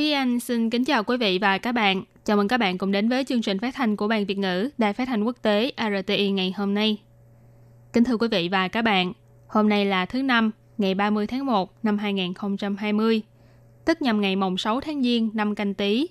[0.00, 2.02] Thúy Anh xin kính chào quý vị và các bạn.
[2.24, 4.70] Chào mừng các bạn cùng đến với chương trình phát thanh của Ban Việt ngữ
[4.78, 6.98] Đài Phát thanh Quốc tế RTI ngày hôm nay.
[7.92, 9.12] Kính thưa quý vị và các bạn,
[9.46, 13.22] hôm nay là thứ Năm, ngày 30 tháng 1 năm 2020,
[13.84, 16.08] tức nhằm ngày mồng 6 tháng Giêng năm canh tí.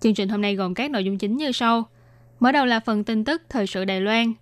[0.00, 1.84] Chương trình hôm nay gồm các nội dung chính như sau.
[2.40, 4.32] Mở đầu là phần tin tức thời sự Đài Loan,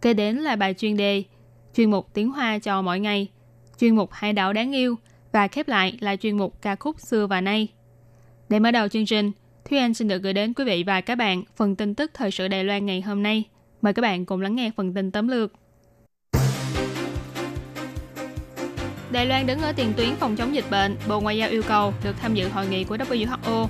[0.00, 1.22] kế đến là bài chuyên đề,
[1.76, 3.28] chuyên mục tiếng Hoa cho mỗi ngày,
[3.80, 4.96] chuyên mục hai đảo đáng yêu
[5.32, 7.68] và khép lại là chuyên mục ca khúc xưa và nay.
[8.50, 9.32] Để mở đầu chương trình,
[9.64, 12.30] Thúy Anh xin được gửi đến quý vị và các bạn phần tin tức thời
[12.30, 13.44] sự Đài Loan ngày hôm nay.
[13.82, 15.52] Mời các bạn cùng lắng nghe phần tin tóm lược.
[19.12, 21.94] Đài Loan đứng ở tiền tuyến phòng chống dịch bệnh, Bộ Ngoại giao yêu cầu
[22.04, 23.66] được tham dự hội nghị của WHO.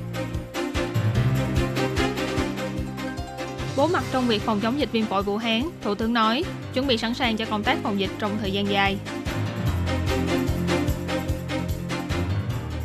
[3.76, 6.44] Bố mặt trong việc phòng chống dịch viêm phổi Vũ Hán, Thủ tướng nói,
[6.74, 8.96] chuẩn bị sẵn sàng cho công tác phòng dịch trong thời gian dài.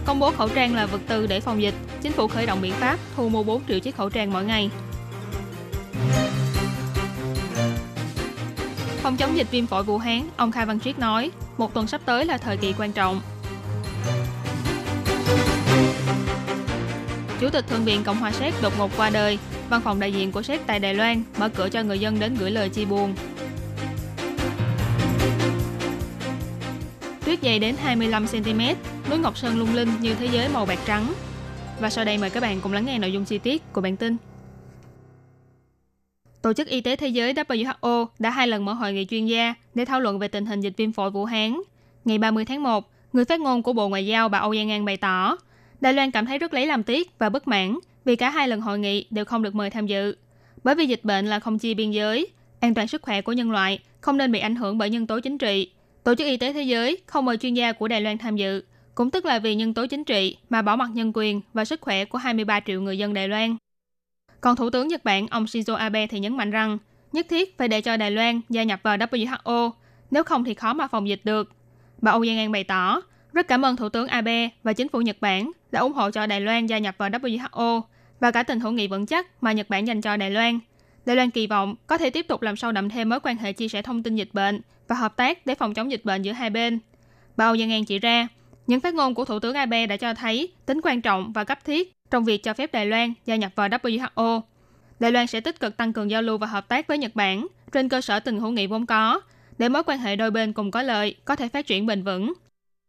[0.06, 2.74] Công bố khẩu trang là vật tư để phòng dịch, chính phủ khởi động biện
[2.74, 4.70] pháp thu mua 4 triệu chiếc khẩu trang mỗi ngày.
[9.02, 12.02] Phòng chống dịch viêm phổi Vũ Hán, ông Khai Văn Triết nói, một tuần sắp
[12.06, 13.22] tới là thời kỳ quan trọng.
[17.40, 20.32] Chủ tịch Thượng viện Cộng hòa Séc đột ngột qua đời, văn phòng đại diện
[20.32, 23.16] của Séc tại Đài Loan mở cửa cho người dân đến gửi lời chia buồn.
[27.26, 28.76] Tuyết dày đến 25cm,
[29.10, 31.14] núi Ngọc Sơn lung linh như thế giới màu bạc trắng.
[31.80, 33.98] Và sau đây mời các bạn cùng lắng nghe nội dung chi tiết của bản
[33.98, 34.18] tin.
[36.42, 39.54] Tổ chức Y tế Thế giới WHO đã hai lần mở hội nghị chuyên gia
[39.76, 41.60] để thảo luận về tình hình dịch viêm phổi Vũ Hán.
[42.06, 44.86] Ngày 30 tháng 1, người phát ngôn của Bộ Ngoại giao bà Âu Giang An
[44.86, 45.38] bày tỏ,
[45.82, 48.62] Đài Loan cảm thấy rất lấy làm tiếc và bất mãn vì cả hai lần
[48.62, 50.16] hội nghị đều không được mời tham dự.
[50.64, 52.28] Bởi vì dịch bệnh là không chia biên giới,
[52.60, 55.20] an toàn sức khỏe của nhân loại không nên bị ảnh hưởng bởi nhân tố
[55.20, 55.72] chính trị.
[56.04, 58.64] Tổ chức Y tế Thế giới không mời chuyên gia của Đài Loan tham dự,
[58.96, 61.82] cũng tức là vì nhân tố chính trị mà bỏ mặt nhân quyền và sức
[61.82, 63.58] khỏe của 23 triệu người dân Đài Loan.
[64.42, 66.78] Còn Thủ tướng Nhật Bản ông Shinzo Abe thì nhấn mạnh rằng
[67.12, 69.72] nhất thiết phải để cho Đài Loan gia nhập vào WHO,
[70.12, 71.52] nếu không thì khó mà phòng dịch được.
[72.02, 73.02] Bà Âu Giang An bày tỏ,
[73.34, 76.28] rất cảm ơn Thủ tướng Abe và chính phủ Nhật Bản đã ủng hộ cho
[76.28, 77.82] Đài Loan gia nhập vào WHO
[78.20, 80.60] và cả tình hữu nghị vững chắc mà Nhật Bản dành cho Đài Loan.
[81.06, 83.54] Đài Loan kỳ vọng có thể tiếp tục làm sâu đậm thêm mối quan hệ
[83.54, 86.32] chia sẻ thông tin dịch bệnh và hợp tác để phòng chống dịch bệnh giữa
[86.32, 86.80] hai bên.
[87.38, 88.28] Bà Âu Giang An chỉ ra,
[88.68, 91.66] những phát ngôn của Thủ tướng Abe đã cho thấy tính quan trọng và cấp
[91.66, 94.42] thiết trong việc cho phép Đài Loan gia nhập vào WHO.
[95.00, 97.48] Đài Loan sẽ tích cực tăng cường giao lưu và hợp tác với Nhật Bản
[97.72, 99.22] trên cơ sở tình hữu nghị vốn có,
[99.58, 102.34] để mối quan hệ đôi bên cùng có lợi, có thể phát triển bền vững.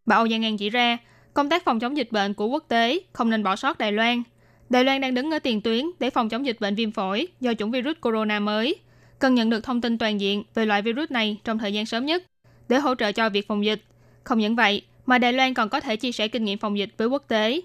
[0.06, 0.98] Bà Âu Giang An chỉ ra,
[1.34, 4.22] công tác phòng chống dịch bệnh của quốc tế không nên bỏ sót Đài Loan.
[4.69, 7.54] Đài Loan đang đứng ở tiền tuyến để phòng chống dịch bệnh viêm phổi do
[7.54, 8.76] chủng virus corona mới,
[9.19, 12.06] cần nhận được thông tin toàn diện về loại virus này trong thời gian sớm
[12.06, 12.22] nhất
[12.69, 13.82] để hỗ trợ cho việc phòng dịch.
[14.25, 16.90] Không những vậy, mà Đài Loan còn có thể chia sẻ kinh nghiệm phòng dịch
[16.96, 17.60] với quốc tế.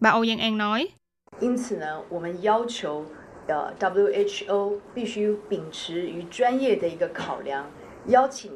[0.00, 0.88] Bà Âu Giang An nói.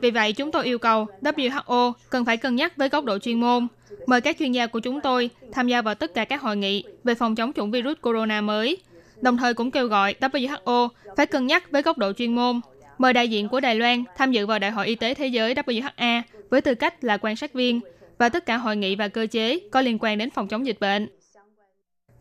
[0.00, 3.18] Vì vậy, chúng tôi yêu cầu ờ, WHO cần phải cân nhắc với góc độ
[3.18, 3.66] chuyên môn,
[4.06, 6.84] mời các chuyên gia của chúng tôi tham gia vào tất cả các hội nghị
[7.04, 8.76] về phòng chống chủng virus corona mới,
[9.20, 12.60] đồng thời cũng kêu gọi WHO phải cân nhắc với góc độ chuyên môn,
[12.98, 15.54] mời đại diện của Đài Loan tham dự vào Đại hội Y tế Thế giới
[15.54, 17.80] WHA với tư cách là quan sát viên,
[18.22, 20.80] và tất cả hội nghị và cơ chế có liên quan đến phòng chống dịch
[20.80, 21.08] bệnh.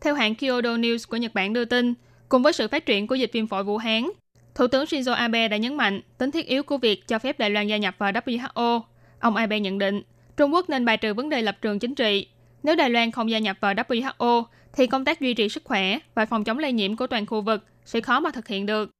[0.00, 1.94] Theo hãng Kyodo News của Nhật Bản đưa tin,
[2.28, 4.10] cùng với sự phát triển của dịch viêm phổi Vũ Hán,
[4.54, 7.50] Thủ tướng Shinzo Abe đã nhấn mạnh tính thiết yếu của việc cho phép Đài
[7.50, 8.80] Loan gia nhập vào WHO.
[9.20, 10.02] Ông Abe nhận định,
[10.36, 12.26] Trung Quốc nên bài trừ vấn đề lập trường chính trị.
[12.62, 15.98] Nếu Đài Loan không gia nhập vào WHO, thì công tác duy trì sức khỏe
[16.14, 18.90] và phòng chống lây nhiễm của toàn khu vực sẽ khó mà thực hiện được.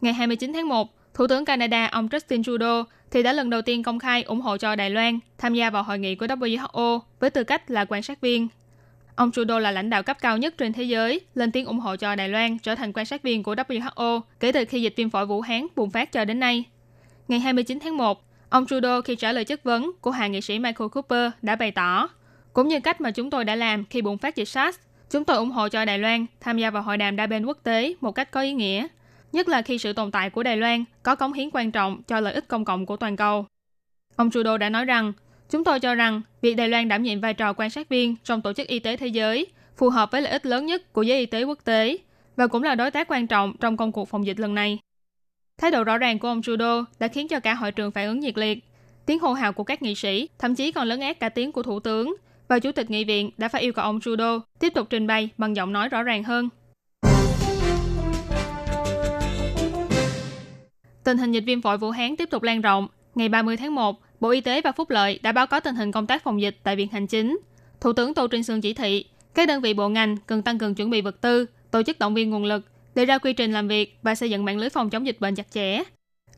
[0.00, 3.82] Ngày 29 tháng 1, Thủ tướng Canada ông Justin Trudeau thì đã lần đầu tiên
[3.82, 7.30] công khai ủng hộ cho Đài Loan tham gia vào hội nghị của WHO với
[7.30, 8.48] tư cách là quan sát viên.
[9.16, 11.96] Ông Trudeau là lãnh đạo cấp cao nhất trên thế giới, lên tiếng ủng hộ
[11.96, 15.10] cho Đài Loan trở thành quan sát viên của WHO kể từ khi dịch viêm
[15.10, 16.64] phổi Vũ Hán bùng phát cho đến nay.
[17.28, 20.58] Ngày 29 tháng 1, ông Trudeau khi trả lời chất vấn của hạ nghị sĩ
[20.58, 22.08] Michael Cooper đã bày tỏ,
[22.52, 24.78] cũng như cách mà chúng tôi đã làm khi bùng phát dịch SARS,
[25.10, 27.58] chúng tôi ủng hộ cho Đài Loan tham gia vào hội đàm đa bên quốc
[27.62, 28.86] tế một cách có ý nghĩa,
[29.32, 32.20] nhất là khi sự tồn tại của Đài Loan có cống hiến quan trọng cho
[32.20, 33.46] lợi ích công cộng của toàn cầu.
[34.16, 35.12] Ông Trudeau đã nói rằng,
[35.50, 38.42] Chúng tôi cho rằng việc Đài Loan đảm nhiệm vai trò quan sát viên trong
[38.42, 39.46] Tổ chức Y tế Thế giới
[39.76, 41.98] phù hợp với lợi ích lớn nhất của giới y tế quốc tế
[42.36, 44.78] và cũng là đối tác quan trọng trong công cuộc phòng dịch lần này.
[45.58, 48.20] Thái độ rõ ràng của ông Trudeau đã khiến cho cả hội trường phản ứng
[48.20, 48.64] nhiệt liệt.
[49.06, 51.62] Tiếng hô hào của các nghị sĩ thậm chí còn lớn ác cả tiếng của
[51.62, 52.16] Thủ tướng
[52.48, 55.28] và Chủ tịch Nghị viện đã phải yêu cầu ông Trudeau tiếp tục trình bày
[55.38, 56.48] bằng giọng nói rõ ràng hơn.
[61.08, 62.88] Tình hình dịch viêm phổi Vũ Hán tiếp tục lan rộng.
[63.14, 65.92] Ngày 30 tháng 1, Bộ Y tế và Phúc Lợi đã báo cáo tình hình
[65.92, 67.38] công tác phòng dịch tại Viện Hành Chính.
[67.80, 70.74] Thủ tướng Tô Trinh Sương chỉ thị, các đơn vị bộ ngành cần tăng cường
[70.74, 72.64] chuẩn bị vật tư, tổ chức động viên nguồn lực,
[72.94, 75.34] đề ra quy trình làm việc và xây dựng mạng lưới phòng chống dịch bệnh
[75.34, 75.82] chặt chẽ.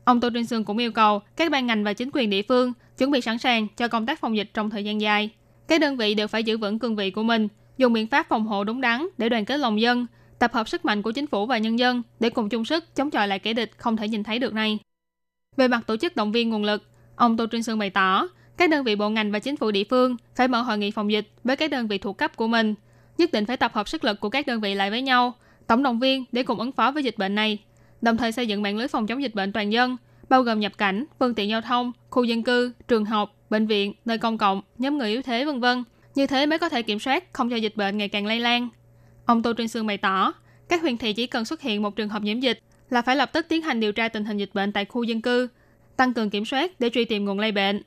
[0.03, 2.73] Ông Tô Trinh Sương cũng yêu cầu các ban ngành và chính quyền địa phương
[2.97, 5.29] chuẩn bị sẵn sàng cho công tác phòng dịch trong thời gian dài.
[5.67, 7.47] Các đơn vị đều phải giữ vững cương vị của mình,
[7.77, 10.05] dùng biện pháp phòng hộ đúng đắn để đoàn kết lòng dân,
[10.41, 13.11] tập hợp sức mạnh của chính phủ và nhân dân để cùng chung sức chống
[13.11, 14.79] chọi lại kẻ địch không thể nhìn thấy được này.
[15.57, 16.83] Về mặt tổ chức động viên nguồn lực,
[17.15, 18.27] ông Tô Trinh Sương bày tỏ,
[18.57, 21.11] các đơn vị bộ ngành và chính phủ địa phương phải mở hội nghị phòng
[21.11, 22.75] dịch với các đơn vị thuộc cấp của mình,
[23.17, 25.33] nhất định phải tập hợp sức lực của các đơn vị lại với nhau,
[25.67, 27.57] tổng động viên để cùng ứng phó với dịch bệnh này,
[28.01, 29.97] đồng thời xây dựng mạng lưới phòng chống dịch bệnh toàn dân,
[30.29, 33.93] bao gồm nhập cảnh, phương tiện giao thông, khu dân cư, trường học, bệnh viện,
[34.05, 35.83] nơi công cộng, nhóm người yếu thế vân vân.
[36.15, 38.69] Như thế mới có thể kiểm soát không cho dịch bệnh ngày càng lây lan.
[39.25, 40.33] Ông Tô Trinh Sương bày tỏ,
[40.69, 42.59] các huyện thị chỉ cần xuất hiện một trường hợp nhiễm dịch
[42.89, 45.21] là phải lập tức tiến hành điều tra tình hình dịch bệnh tại khu dân
[45.21, 45.47] cư,
[45.97, 47.81] tăng cường kiểm soát để truy tìm nguồn lây bệnh.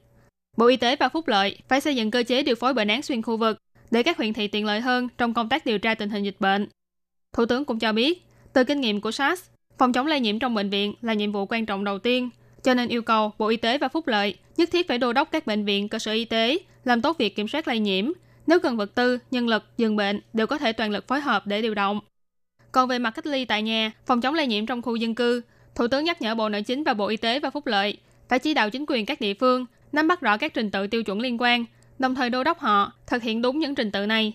[0.57, 3.03] Bộ Y tế và Phúc Lợi phải xây dựng cơ chế điều phối bệnh án
[3.03, 3.59] xuyên khu vực
[3.91, 6.37] để các huyện thị tiện lợi hơn trong công tác điều tra tình hình dịch
[6.41, 6.69] bệnh.
[7.33, 9.43] Thủ tướng cũng cho biết, từ kinh nghiệm của SARS,
[9.79, 12.31] phòng chống lây nhiễm trong bệnh viện là nhiệm vụ quan trọng đầu tiên,
[12.63, 15.31] cho nên yêu cầu Bộ Y tế và Phúc Lợi nhất thiết phải đô đốc
[15.33, 18.13] các bệnh viện, cơ sở y tế làm tốt việc kiểm soát lây nhiễm.
[18.47, 21.47] Nếu cần vật tư, nhân lực, giường bệnh đều có thể toàn lực phối hợp
[21.47, 22.01] để điều động.
[22.73, 25.43] Còn về mặt cách ly tại nhà, phòng chống lây nhiễm trong khu dân cư,
[25.75, 27.97] Thủ tướng nhắc nhở Bộ Nội chính và Bộ Y tế và Phúc Lợi
[28.29, 31.03] phải chỉ đạo chính quyền các địa phương nắm bắt rõ các trình tự tiêu
[31.03, 31.65] chuẩn liên quan,
[31.99, 34.33] đồng thời đô đốc họ thực hiện đúng những trình tự này.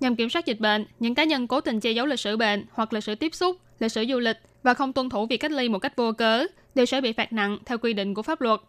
[0.00, 2.64] Nhằm kiểm soát dịch bệnh, những cá nhân cố tình che giấu lịch sử bệnh
[2.72, 5.50] hoặc lịch sử tiếp xúc, lịch sử du lịch và không tuân thủ việc cách
[5.50, 8.40] ly một cách vô cớ đều sẽ bị phạt nặng theo quy định của pháp
[8.40, 8.60] luật.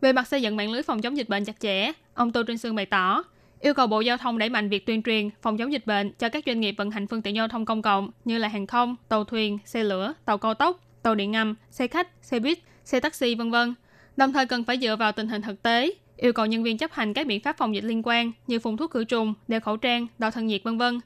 [0.00, 2.58] Về mặt xây dựng mạng lưới phòng chống dịch bệnh chặt chẽ, ông Tô Trinh
[2.58, 3.24] Sương bày tỏ,
[3.66, 6.28] yêu cầu Bộ Giao thông đẩy mạnh việc tuyên truyền phòng chống dịch bệnh cho
[6.28, 8.96] các doanh nghiệp vận hành phương tiện giao thông công cộng như là hàng không,
[9.08, 13.00] tàu thuyền, xe lửa, tàu cao tốc, tàu điện ngầm, xe khách, xe buýt, xe
[13.00, 13.74] taxi vân vân.
[14.16, 16.92] Đồng thời cần phải dựa vào tình hình thực tế, yêu cầu nhân viên chấp
[16.92, 19.76] hành các biện pháp phòng dịch liên quan như phun thuốc khử trùng, đeo khẩu
[19.76, 21.00] trang, đo thân nhiệt vân vân.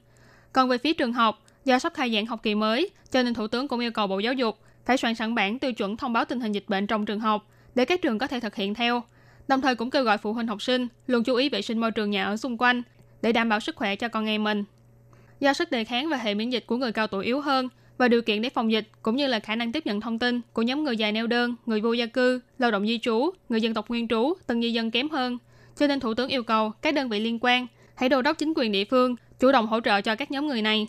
[0.53, 3.47] Còn về phía trường học, do sắp khai giảng học kỳ mới, cho nên Thủ
[3.47, 6.25] tướng cũng yêu cầu Bộ Giáo dục phải soạn sẵn bản tiêu chuẩn thông báo
[6.25, 9.03] tình hình dịch bệnh trong trường học để các trường có thể thực hiện theo.
[9.47, 11.91] Đồng thời cũng kêu gọi phụ huynh học sinh luôn chú ý vệ sinh môi
[11.91, 12.81] trường nhà ở xung quanh
[13.21, 14.63] để đảm bảo sức khỏe cho con em mình.
[15.39, 18.07] Do sức đề kháng và hệ miễn dịch của người cao tuổi yếu hơn và
[18.07, 20.61] điều kiện để phòng dịch cũng như là khả năng tiếp nhận thông tin của
[20.61, 23.73] nhóm người dài neo đơn, người vô gia cư, lao động di trú, người dân
[23.73, 25.37] tộc nguyên trú, tân di dân kém hơn.
[25.77, 28.53] Cho nên Thủ tướng yêu cầu các đơn vị liên quan hãy đô đốc chính
[28.55, 30.87] quyền địa phương chủ động hỗ trợ cho các nhóm người này.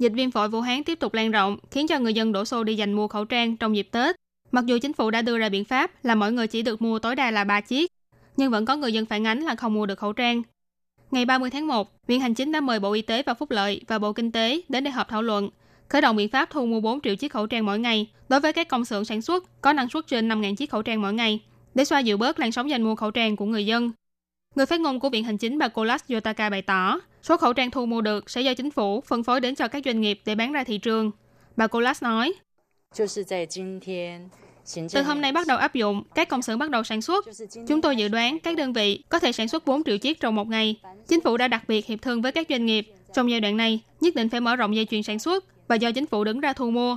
[0.00, 2.64] Dịch viêm phổi Vũ Hán tiếp tục lan rộng, khiến cho người dân đổ xô
[2.64, 4.16] đi giành mua khẩu trang trong dịp Tết.
[4.52, 6.98] Mặc dù chính phủ đã đưa ra biện pháp là mỗi người chỉ được mua
[6.98, 7.92] tối đa là 3 chiếc,
[8.36, 10.42] nhưng vẫn có người dân phản ánh là không mua được khẩu trang.
[11.10, 13.80] Ngày 30 tháng 1, Viện Hành Chính đã mời Bộ Y tế và Phúc Lợi
[13.88, 15.50] và Bộ Kinh tế đến để họp thảo luận,
[15.88, 18.52] khởi động biện pháp thu mua 4 triệu chiếc khẩu trang mỗi ngày đối với
[18.52, 21.40] các công xưởng sản xuất có năng suất trên 5.000 chiếc khẩu trang mỗi ngày,
[21.74, 23.90] để xoa dịu bớt làn sóng giành mua khẩu trang của người dân.
[24.54, 27.70] Người phát ngôn của Viện Hành Chính bà Colas Yotaka bày tỏ, số khẩu trang
[27.70, 30.34] thu mua được sẽ do chính phủ phân phối đến cho các doanh nghiệp để
[30.34, 31.10] bán ra thị trường.
[31.56, 32.32] Bà Colas nói,
[34.92, 37.26] từ hôm nay bắt đầu áp dụng, các công xưởng bắt đầu sản xuất.
[37.68, 40.34] Chúng tôi dự đoán các đơn vị có thể sản xuất 4 triệu chiếc trong
[40.34, 40.80] một ngày.
[41.08, 42.92] Chính phủ đã đặc biệt hiệp thương với các doanh nghiệp.
[43.14, 45.92] Trong giai đoạn này, nhất định phải mở rộng dây chuyền sản xuất và do
[45.92, 46.96] chính phủ đứng ra thu mua.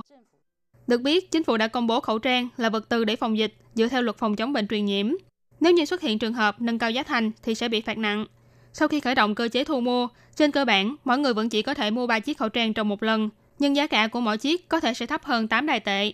[0.86, 3.54] Được biết, chính phủ đã công bố khẩu trang là vật tư để phòng dịch
[3.74, 5.12] dựa theo luật phòng chống bệnh truyền nhiễm.
[5.60, 8.26] Nếu như xuất hiện trường hợp nâng cao giá thành thì sẽ bị phạt nặng.
[8.76, 11.62] Sau khi khởi động cơ chế thu mua, trên cơ bản, mỗi người vẫn chỉ
[11.62, 13.28] có thể mua 3 chiếc khẩu trang trong một lần,
[13.58, 16.12] nhưng giá cả của mỗi chiếc có thể sẽ thấp hơn 8 đài tệ.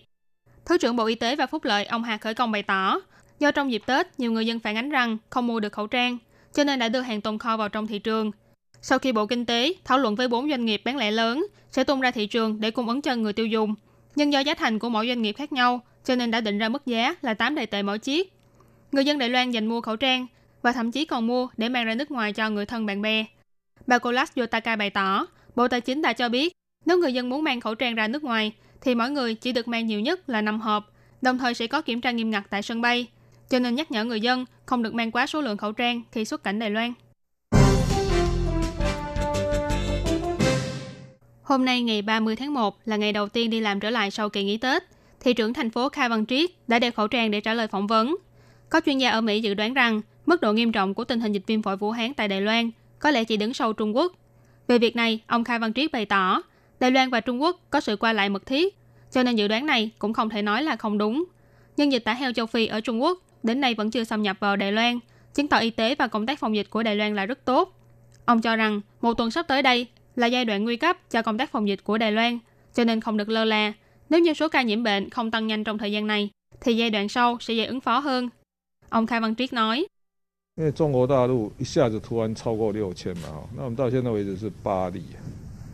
[0.64, 3.00] Thứ trưởng Bộ Y tế và Phúc lợi ông Hà Khởi Công bày tỏ,
[3.38, 6.18] do trong dịp Tết, nhiều người dân phản ánh rằng không mua được khẩu trang,
[6.52, 8.30] cho nên đã đưa hàng tồn kho vào trong thị trường.
[8.82, 11.84] Sau khi Bộ Kinh tế thảo luận với bốn doanh nghiệp bán lẻ lớn sẽ
[11.84, 13.74] tung ra thị trường để cung ứng cho người tiêu dùng,
[14.14, 16.68] nhưng do giá thành của mỗi doanh nghiệp khác nhau, cho nên đã định ra
[16.68, 18.32] mức giá là 8 đài tệ mỗi chiếc.
[18.92, 20.26] Người dân Đài Loan dành mua khẩu trang
[20.62, 23.24] và thậm chí còn mua để mang ra nước ngoài cho người thân bạn bè.
[23.86, 25.26] Bà Kolas Yotaka bày tỏ,
[25.56, 26.52] Bộ Tài chính đã cho biết,
[26.86, 29.68] nếu người dân muốn mang khẩu trang ra nước ngoài thì mỗi người chỉ được
[29.68, 32.62] mang nhiều nhất là 5 hộp, đồng thời sẽ có kiểm tra nghiêm ngặt tại
[32.62, 33.06] sân bay,
[33.48, 36.24] cho nên nhắc nhở người dân không được mang quá số lượng khẩu trang khi
[36.24, 36.92] xuất cảnh Đài Loan.
[41.42, 44.28] Hôm nay ngày 30 tháng 1 là ngày đầu tiên đi làm trở lại sau
[44.28, 44.82] kỳ nghỉ Tết.
[45.20, 47.86] thị trưởng thành phố Kha Văn Triết đã đeo khẩu trang để trả lời phỏng
[47.86, 48.16] vấn.
[48.68, 50.00] Có chuyên gia ở Mỹ dự đoán rằng
[50.30, 52.70] mức độ nghiêm trọng của tình hình dịch viêm phổi Vũ Hán tại Đài Loan
[52.98, 54.12] có lẽ chỉ đứng sau Trung Quốc.
[54.68, 56.42] Về việc này, ông khai Văn Triết bày tỏ,
[56.80, 58.78] Đài Loan và Trung Quốc có sự qua lại mật thiết,
[59.12, 61.24] cho nên dự đoán này cũng không thể nói là không đúng.
[61.76, 64.36] Nhưng dịch tả heo châu Phi ở Trung Quốc đến nay vẫn chưa xâm nhập
[64.40, 64.98] vào Đài Loan,
[65.34, 67.76] chứng tỏ y tế và công tác phòng dịch của Đài Loan là rất tốt.
[68.24, 71.38] Ông cho rằng một tuần sắp tới đây là giai đoạn nguy cấp cho công
[71.38, 72.38] tác phòng dịch của Đài Loan,
[72.74, 73.72] cho nên không được lơ là.
[74.10, 76.90] Nếu như số ca nhiễm bệnh không tăng nhanh trong thời gian này, thì giai
[76.90, 78.28] đoạn sau sẽ dễ ứng phó hơn.
[78.88, 79.86] Ông Khai Văn Triết nói.
[80.57, 85.01] 因为中国大陆一下子突然超过六千嘛，那我们到现在为止是八例。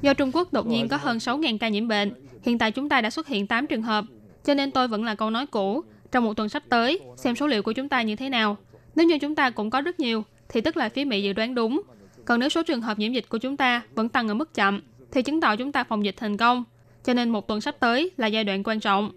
[0.01, 2.13] Do Trung Quốc đột nhiên có hơn 6.000 ca nhiễm bệnh,
[2.43, 4.05] hiện tại chúng ta đã xuất hiện 8 trường hợp,
[4.43, 5.83] cho nên tôi vẫn là câu nói cũ.
[6.11, 8.57] Trong một tuần sắp tới, xem số liệu của chúng ta như thế nào.
[8.95, 11.55] Nếu như chúng ta cũng có rất nhiều, thì tức là phía Mỹ dự đoán
[11.55, 11.81] đúng.
[12.25, 14.81] Còn nếu số trường hợp nhiễm dịch của chúng ta vẫn tăng ở mức chậm,
[15.11, 16.63] thì chứng tỏ chúng ta phòng dịch thành công.
[17.03, 19.11] Cho nên một tuần sắp tới là giai đoạn quan trọng.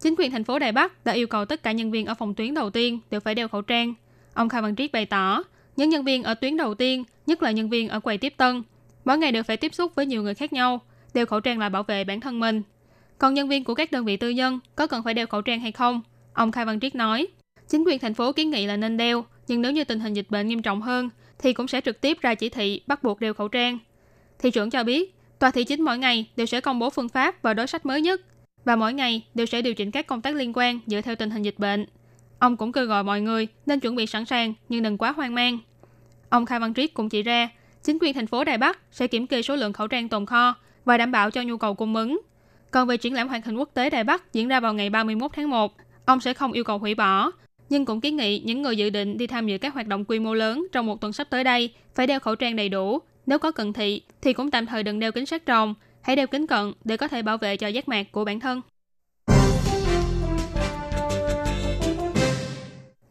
[0.00, 2.34] Chính quyền thành phố Đài Bắc đã yêu cầu tất cả nhân viên ở phòng
[2.34, 3.94] tuyến đầu tiên đều phải đeo khẩu trang.
[4.35, 5.43] Ông Khai Văn Triết bày tỏ,
[5.75, 8.63] những nhân viên ở tuyến đầu tiên, nhất là nhân viên ở quầy tiếp tân,
[9.05, 10.81] mỗi ngày đều phải tiếp xúc với nhiều người khác nhau,
[11.13, 12.61] đeo khẩu trang là bảo vệ bản thân mình.
[13.17, 15.59] Còn nhân viên của các đơn vị tư nhân có cần phải đeo khẩu trang
[15.59, 16.01] hay không?
[16.33, 17.27] Ông Khai Văn Triết nói,
[17.69, 20.29] chính quyền thành phố kiến nghị là nên đeo, nhưng nếu như tình hình dịch
[20.29, 23.33] bệnh nghiêm trọng hơn, thì cũng sẽ trực tiếp ra chỉ thị bắt buộc đeo
[23.33, 23.77] khẩu trang.
[24.39, 27.41] Thị trưởng cho biết, tòa thị chính mỗi ngày đều sẽ công bố phương pháp
[27.41, 28.21] và đối sách mới nhất
[28.65, 31.29] và mỗi ngày đều sẽ điều chỉnh các công tác liên quan dựa theo tình
[31.29, 31.85] hình dịch bệnh.
[32.39, 35.35] Ông cũng kêu gọi mọi người nên chuẩn bị sẵn sàng nhưng đừng quá hoang
[35.35, 35.59] mang.
[36.29, 37.49] Ông Khai Văn Triết cũng chỉ ra,
[37.83, 40.55] chính quyền thành phố Đài Bắc sẽ kiểm kê số lượng khẩu trang tồn kho
[40.85, 42.21] và đảm bảo cho nhu cầu cung ứng.
[42.71, 45.31] Còn về triển lãm hoạt hình quốc tế Đài Bắc diễn ra vào ngày 31
[45.33, 45.73] tháng 1,
[46.05, 47.31] ông sẽ không yêu cầu hủy bỏ,
[47.69, 50.19] nhưng cũng kiến nghị những người dự định đi tham dự các hoạt động quy
[50.19, 52.99] mô lớn trong một tuần sắp tới đây phải đeo khẩu trang đầy đủ.
[53.25, 56.27] Nếu có cần thị thì cũng tạm thời đừng đeo kính sát trồng, hãy đeo
[56.27, 58.61] kính cận để có thể bảo vệ cho giác mạc của bản thân.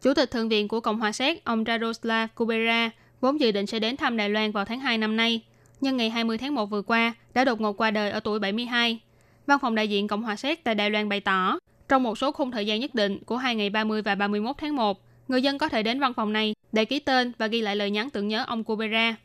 [0.04, 3.78] Chủ tịch Thượng viện của Cộng hòa Séc, ông Radoslav Kubera, vốn dự định sẽ
[3.78, 5.40] đến thăm Đài Loan vào tháng 2 năm nay,
[5.80, 9.00] nhưng ngày 20 tháng 1 vừa qua đã đột ngột qua đời ở tuổi 72.
[9.46, 11.58] Văn phòng đại diện Cộng hòa Séc tại Đài Loan bày tỏ,
[11.88, 14.76] trong một số khung thời gian nhất định của hai ngày 30 và 31 tháng
[14.76, 17.76] 1, người dân có thể đến văn phòng này để ký tên và ghi lại
[17.76, 19.16] lời nhắn tưởng nhớ ông Kubera.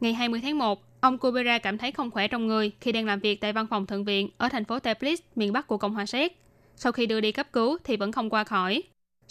[0.00, 3.20] Ngày 20 tháng 1, ông Kubera cảm thấy không khỏe trong người khi đang làm
[3.20, 6.06] việc tại văn phòng thượng viện ở thành phố Tbilisi, miền Bắc của Cộng hòa
[6.06, 6.40] Séc.
[6.76, 8.82] Sau khi đưa đi cấp cứu thì vẫn không qua khỏi.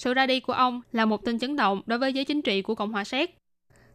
[0.03, 2.62] Sự ra đi của ông là một tin chấn động đối với giới chính trị
[2.62, 3.38] của Cộng hòa Séc.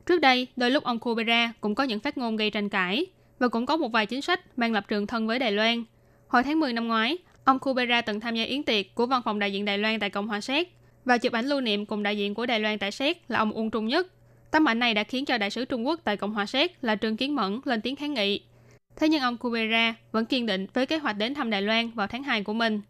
[0.07, 3.07] Trước đây, đôi lúc ông Kubera cũng có những phát ngôn gây tranh cãi
[3.39, 5.85] và cũng có một vài chính sách mang lập trường thân với Đài Loan.
[6.29, 9.39] Hồi tháng 10 năm ngoái, ông Kubera từng tham gia yến tiệc của văn phòng
[9.39, 10.75] đại diện Đài Loan tại Cộng hòa Séc
[11.05, 13.53] và chụp ảnh lưu niệm cùng đại diện của Đài Loan tại Séc là ông
[13.53, 14.07] Uông Trung Nhất.
[14.51, 16.97] Tấm ảnh này đã khiến cho đại sứ Trung Quốc tại Cộng hòa Séc là
[16.97, 18.41] Trương Kiến Mẫn lên tiếng kháng nghị.
[18.97, 22.07] Thế nhưng ông Kubera vẫn kiên định với kế hoạch đến thăm Đài Loan vào
[22.07, 22.81] tháng 2 của mình.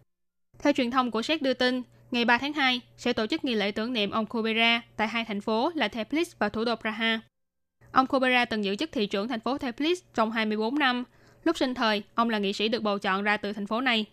[0.58, 3.54] Theo truyền thông của Séc đưa tin, ngày 3 tháng 2 sẽ tổ chức nghi
[3.54, 7.20] lễ tưởng niệm ông Kubera tại hai thành phố là Tbilisi và thủ đô Praha.
[7.92, 11.04] Ông Kubera từng giữ chức thị trưởng thành phố Tbilisi trong 24 năm.
[11.44, 14.06] Lúc sinh thời, ông là nghị sĩ được bầu chọn ra từ thành phố này.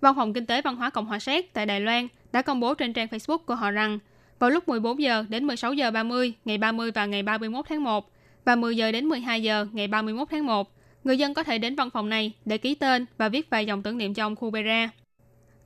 [0.00, 2.74] Văn phòng Kinh tế Văn hóa Cộng hòa Séc tại Đài Loan đã công bố
[2.74, 3.98] trên trang Facebook của họ rằng
[4.38, 8.10] vào lúc 14 giờ đến 16 giờ 30 ngày 30 và ngày 31 tháng 1
[8.44, 10.72] và 10 giờ đến 12 giờ ngày 31 tháng 1,
[11.04, 13.82] người dân có thể đến văn phòng này để ký tên và viết vài dòng
[13.82, 14.90] tưởng niệm cho ông Kubera.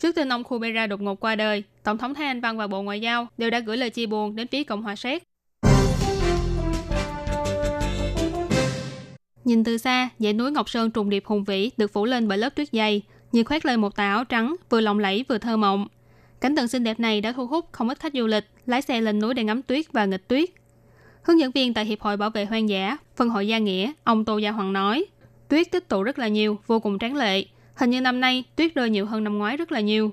[0.00, 2.82] Trước tin ông Kubera đột ngột qua đời, Tổng thống Thái Anh Văn và Bộ
[2.82, 5.22] Ngoại giao đều đã gửi lời chia buồn đến phía Cộng hòa Séc.
[9.44, 12.38] Nhìn từ xa, dãy núi Ngọc Sơn trùng điệp hùng vĩ được phủ lên bởi
[12.38, 13.02] lớp tuyết dày,
[13.32, 15.86] như khoét lên một tà áo trắng, vừa lộng lẫy vừa thơ mộng.
[16.40, 19.00] Cảnh tượng xinh đẹp này đã thu hút không ít khách du lịch lái xe
[19.00, 20.50] lên núi để ngắm tuyết và nghịch tuyết.
[21.22, 24.24] Hướng dẫn viên tại Hiệp hội Bảo vệ Hoang dã, phân hội Gia Nghĩa, ông
[24.24, 25.04] Tô Gia Hoàng nói,
[25.48, 27.44] tuyết tích tụ rất là nhiều, vô cùng tráng lệ.
[27.78, 30.12] Hình như năm nay tuyết rơi nhiều hơn năm ngoái rất là nhiều.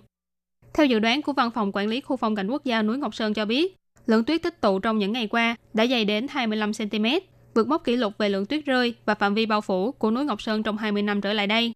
[0.73, 3.15] Theo dự đoán của Văn phòng Quản lý Khu phong cảnh quốc gia núi Ngọc
[3.15, 6.71] Sơn cho biết, lượng tuyết tích tụ trong những ngày qua đã dày đến 25
[6.73, 7.05] cm,
[7.53, 10.25] vượt mốc kỷ lục về lượng tuyết rơi và phạm vi bao phủ của núi
[10.25, 11.73] Ngọc Sơn trong 20 năm trở lại đây.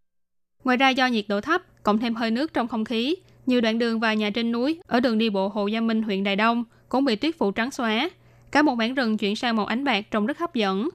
[0.64, 3.16] Ngoài ra do nhiệt độ thấp, cộng thêm hơi nước trong không khí,
[3.46, 6.24] nhiều đoạn đường và nhà trên núi ở đường đi bộ Hồ Gia Minh huyện
[6.24, 8.10] Đài Đông cũng bị tuyết phủ trắng xóa.
[8.52, 10.90] Cả một mảng rừng chuyển sang màu ánh bạc trông rất hấp dẫn.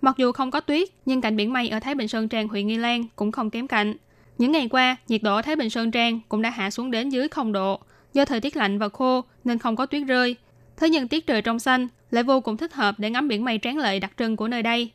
[0.00, 2.66] Mặc dù không có tuyết, nhưng cảnh biển mây ở Thái Bình Sơn Trang huyện
[2.66, 3.94] Nghi Lan cũng không kém cạnh.
[4.38, 7.08] Những ngày qua, nhiệt độ ở Thái Bình Sơn Trang cũng đã hạ xuống đến
[7.08, 7.80] dưới 0 độ.
[8.14, 10.36] Do thời tiết lạnh và khô nên không có tuyết rơi.
[10.76, 13.58] Thế nhưng tiết trời trong xanh lại vô cùng thích hợp để ngắm biển mây
[13.62, 14.90] tráng lệ đặc trưng của nơi đây.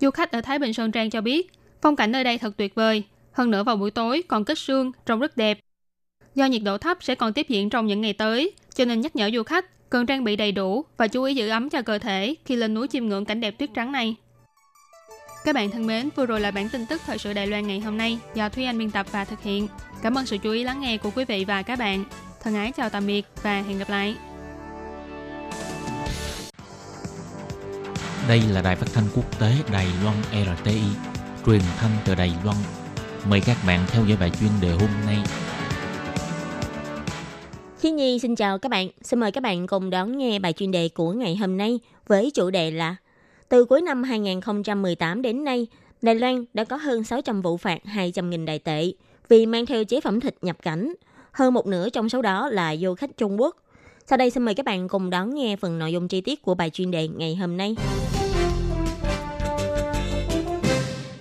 [0.00, 1.52] Du khách ở Thái Bình Sơn Trang cho biết,
[1.82, 3.02] phong cảnh nơi đây thật tuyệt vời.
[3.32, 5.58] Hơn nữa vào buổi tối còn kết sương, trông rất đẹp.
[6.34, 9.16] Do nhiệt độ thấp sẽ còn tiếp diễn trong những ngày tới, cho nên nhắc
[9.16, 11.98] nhở du khách cần trang bị đầy đủ và chú ý giữ ấm cho cơ
[11.98, 14.16] thể khi lên núi chiêm ngưỡng cảnh đẹp tuyết trắng này.
[15.46, 17.80] Các bạn thân mến, vừa rồi là bản tin tức thời sự Đài Loan ngày
[17.80, 19.68] hôm nay do Thúy Anh biên tập và thực hiện.
[20.02, 22.04] Cảm ơn sự chú ý lắng nghe của quý vị và các bạn.
[22.42, 24.16] Thân ái chào tạm biệt và hẹn gặp lại.
[28.28, 30.80] Đây là đài phát thanh quốc tế Đài Loan RTI,
[31.46, 32.56] truyền thanh từ Đài Loan.
[33.30, 35.18] Mời các bạn theo dõi bài chuyên đề hôm nay.
[37.80, 40.70] Khi Nhi xin chào các bạn, xin mời các bạn cùng đón nghe bài chuyên
[40.70, 42.96] đề của ngày hôm nay với chủ đề là
[43.48, 45.66] từ cuối năm 2018 đến nay,
[46.02, 48.92] Đài Loan đã có hơn 600 vụ phạt 200.000 đại tệ
[49.28, 50.94] vì mang theo chế phẩm thịt nhập cảnh.
[51.32, 53.56] Hơn một nửa trong số đó là du khách Trung Quốc.
[54.06, 56.54] Sau đây xin mời các bạn cùng đón nghe phần nội dung chi tiết của
[56.54, 57.76] bài chuyên đề ngày hôm nay.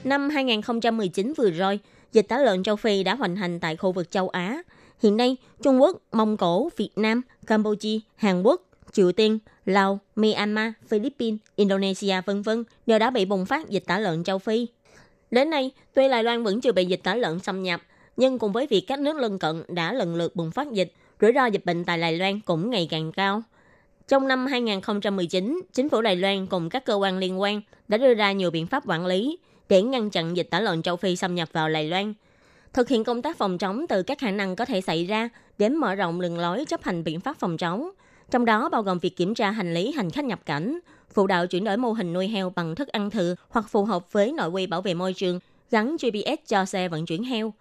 [0.03, 1.79] Năm 2019 vừa rồi,
[2.11, 4.61] dịch tả lợn châu Phi đã hoành hành tại khu vực châu Á.
[5.03, 8.61] Hiện nay, Trung Quốc, Mông Cổ, Việt Nam, Campuchia, Hàn Quốc,
[8.95, 13.99] Triều Tiên, Lào, Myanmar, Philippines, Indonesia vân vân đều đã bị bùng phát dịch tả
[13.99, 14.67] lợn châu Phi.
[15.31, 17.81] Đến nay, tuy Đài Loan vẫn chưa bị dịch tả lợn xâm nhập,
[18.17, 21.31] nhưng cùng với việc các nước lân cận đã lần lượt bùng phát dịch, rủi
[21.35, 23.43] ro dịch bệnh tại Đài Loan cũng ngày càng cao.
[24.07, 28.13] Trong năm 2019, chính phủ Đài Loan cùng các cơ quan liên quan đã đưa
[28.13, 31.35] ra nhiều biện pháp quản lý để ngăn chặn dịch tả lợn châu Phi xâm
[31.35, 32.13] nhập vào Đài Loan.
[32.73, 35.75] Thực hiện công tác phòng chống từ các khả năng có thể xảy ra đến
[35.75, 37.89] mở rộng đường lối chấp hành biện pháp phòng chống,
[38.31, 40.79] trong đó bao gồm việc kiểm tra hành lý hành khách nhập cảnh,
[41.13, 44.13] phụ đạo chuyển đổi mô hình nuôi heo bằng thức ăn thừa hoặc phù hợp
[44.13, 45.39] với nội quy bảo vệ môi trường,
[45.71, 47.53] gắn GPS cho xe vận chuyển heo.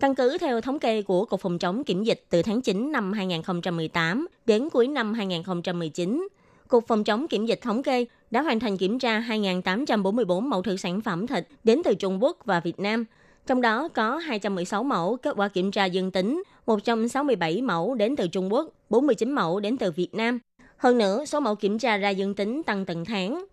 [0.00, 3.12] Căn cứ theo thống kê của Cục Phòng chống kiểm dịch từ tháng 9 năm
[3.12, 6.28] 2018 đến cuối năm 2019,
[6.68, 10.76] Cục Phòng chống kiểm dịch thống kê đã hoàn thành kiểm tra 2.844 mẫu thử
[10.76, 13.04] sản phẩm thịt đến từ Trung Quốc và Việt Nam.
[13.46, 18.28] Trong đó có 216 mẫu kết quả kiểm tra dương tính, 167 mẫu đến từ
[18.28, 20.38] Trung Quốc, 49 mẫu đến từ Việt Nam.
[20.76, 23.44] Hơn nữa, số mẫu kiểm tra ra dương tính tăng từng tháng.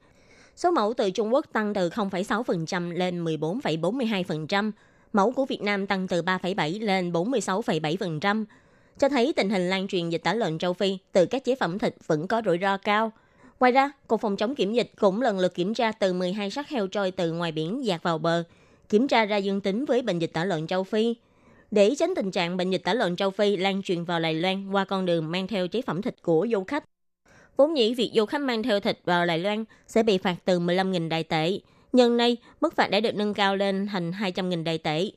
[0.56, 4.72] Số mẫu từ Trung Quốc tăng từ 0,6% lên 14,42%,
[5.14, 8.46] mẫu của Việt Nam tăng từ 3,7 lên 46,7%,
[9.00, 11.80] cho thấy tình hình lan truyền dịch tả lợn châu Phi từ các chế phẩm
[11.80, 13.12] thịt vẫn có rủi ro cao.
[13.60, 16.70] Ngoài ra, Cục Phòng chống kiểm dịch cũng lần lượt kiểm tra từ 12 xác
[16.70, 18.44] heo trôi từ ngoài biển dạt vào bờ,
[18.90, 21.16] kiểm tra ra dương tính với bệnh dịch tả lợn châu Phi.
[21.74, 24.72] Để tránh tình trạng bệnh dịch tả lợn châu Phi lan truyền vào Đài Loan
[24.72, 26.84] qua con đường mang theo chế phẩm thịt của du khách.
[27.58, 30.60] Vốn dĩ việc du khách mang theo thịt vào Đài Loan sẽ bị phạt từ
[30.60, 31.60] 15.000 đại tệ.
[31.94, 35.12] Nhân nay, mức phạt đã được nâng cao lên thành 200.000 đại tệ.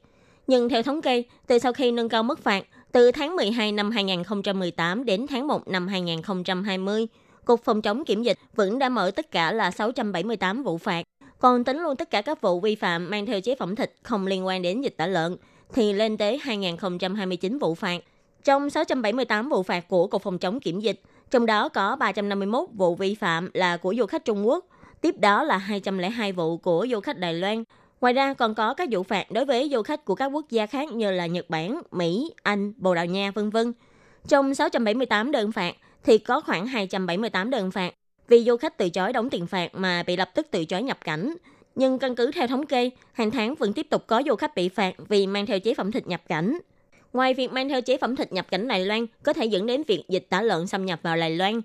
[0.47, 3.91] Nhưng theo thống kê, từ sau khi nâng cao mức phạt, từ tháng 12 năm
[3.91, 7.07] 2018 đến tháng 1 năm 2020,
[7.45, 11.03] Cục Phòng chống kiểm dịch vẫn đã mở tất cả là 678 vụ phạt.
[11.39, 14.27] Còn tính luôn tất cả các vụ vi phạm mang theo chế phẩm thịt không
[14.27, 15.37] liên quan đến dịch tả lợn,
[15.73, 18.01] thì lên tới 2029 vụ phạt.
[18.45, 21.01] Trong 678 vụ phạt của Cục Phòng chống kiểm dịch,
[21.31, 24.67] trong đó có 351 vụ vi phạm là của du khách Trung Quốc,
[25.01, 27.65] tiếp đó là 202 vụ của du khách Đài Loan.
[28.01, 30.67] Ngoài ra còn có các vụ phạt đối với du khách của các quốc gia
[30.67, 33.73] khác như là Nhật Bản, Mỹ, Anh, Bồ Đào Nha, vân vân.
[34.29, 35.75] Trong 678 đơn phạt
[36.05, 37.95] thì có khoảng 278 đơn phạt
[38.29, 40.99] vì du khách từ chối đóng tiền phạt mà bị lập tức từ chối nhập
[41.05, 41.35] cảnh.
[41.77, 44.69] Nhưng căn cứ theo thống kê, hàng tháng vẫn tiếp tục có du khách bị
[44.69, 46.59] phạt vì mang theo chế phẩm thịt nhập cảnh.
[47.13, 49.83] Ngoài việc mang theo chế phẩm thịt nhập cảnh Đài Loan có thể dẫn đến
[49.87, 51.61] việc dịch tả lợn xâm nhập vào Đài Loan,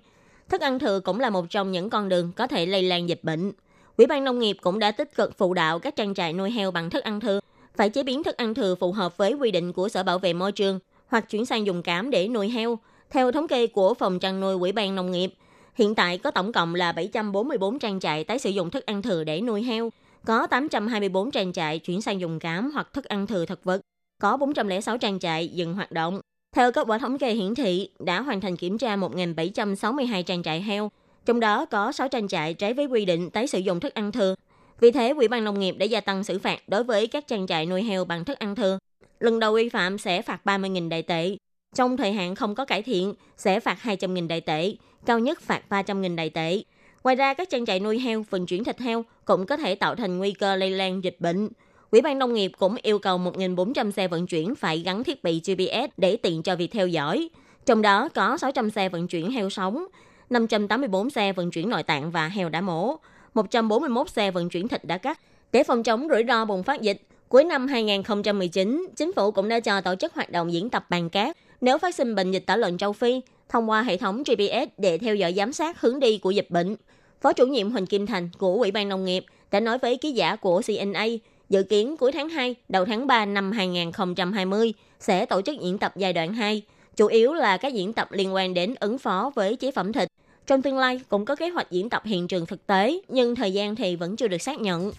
[0.48, 3.20] thức ăn thừa cũng là một trong những con đường có thể lây lan dịch
[3.22, 3.52] bệnh.
[3.96, 6.70] Ủy ban nông nghiệp cũng đã tích cực phụ đạo các trang trại nuôi heo
[6.70, 7.40] bằng thức ăn thừa,
[7.76, 10.32] phải chế biến thức ăn thừa phù hợp với quy định của Sở Bảo vệ
[10.32, 12.78] Môi trường hoặc chuyển sang dùng cám để nuôi heo.
[13.10, 15.34] Theo thống kê của Phòng chăn nuôi Ủy ban Nông nghiệp,
[15.74, 19.24] hiện tại có tổng cộng là 744 trang trại tái sử dụng thức ăn thừa
[19.24, 19.90] để nuôi heo,
[20.24, 23.80] có 824 trang trại chuyển sang dùng cám hoặc thức ăn thừa thực vật,
[24.20, 26.20] có 406 trang trại dừng hoạt động.
[26.56, 30.62] Theo kết quả thống kê hiển thị, đã hoàn thành kiểm tra 1.762 trang trại
[30.62, 30.90] heo,
[31.24, 34.12] trong đó có 6 trang trại trái với quy định tái sử dụng thức ăn
[34.12, 34.34] thừa.
[34.80, 37.46] Vì thế, Ủy ban Nông nghiệp đã gia tăng xử phạt đối với các trang
[37.46, 38.78] trại nuôi heo bằng thức ăn thừa.
[39.20, 41.36] Lần đầu vi phạm sẽ phạt 30.000 đại tệ.
[41.74, 44.74] Trong thời hạn không có cải thiện, sẽ phạt 200.000 đại tệ,
[45.06, 46.62] cao nhất phạt 300.000 đại tệ.
[47.04, 49.94] Ngoài ra, các trang trại nuôi heo, vận chuyển thịt heo cũng có thể tạo
[49.94, 51.48] thành nguy cơ lây lan dịch bệnh.
[51.90, 55.40] Ủy ban Nông nghiệp cũng yêu cầu 1.400 xe vận chuyển phải gắn thiết bị
[55.46, 57.28] GPS để tiện cho việc theo dõi.
[57.66, 59.86] Trong đó có 600 xe vận chuyển heo sống,
[60.30, 62.96] 584 xe vận chuyển nội tạng và heo đã mổ,
[63.34, 65.20] 141 xe vận chuyển thịt đã cắt.
[65.52, 69.60] Để phòng chống rủi ro bùng phát dịch, cuối năm 2019, chính phủ cũng đã
[69.60, 72.56] cho tổ chức hoạt động diễn tập bàn cát nếu phát sinh bệnh dịch tả
[72.56, 76.18] lợn châu Phi thông qua hệ thống GPS để theo dõi giám sát hướng đi
[76.18, 76.76] của dịch bệnh.
[77.20, 80.12] Phó chủ nhiệm Huỳnh Kim Thành của Ủy ban Nông nghiệp đã nói với ký
[80.12, 81.06] giả của CNA
[81.48, 85.92] dự kiến cuối tháng 2, đầu tháng 3 năm 2020 sẽ tổ chức diễn tập
[85.96, 86.62] giai đoạn 2,
[86.96, 90.08] chủ yếu là các diễn tập liên quan đến ứng phó với chế phẩm thịt.
[90.46, 93.52] Trong tương lai cũng có kế hoạch diễn tập hiện trường thực tế, nhưng thời
[93.52, 94.92] gian thì vẫn chưa được xác nhận.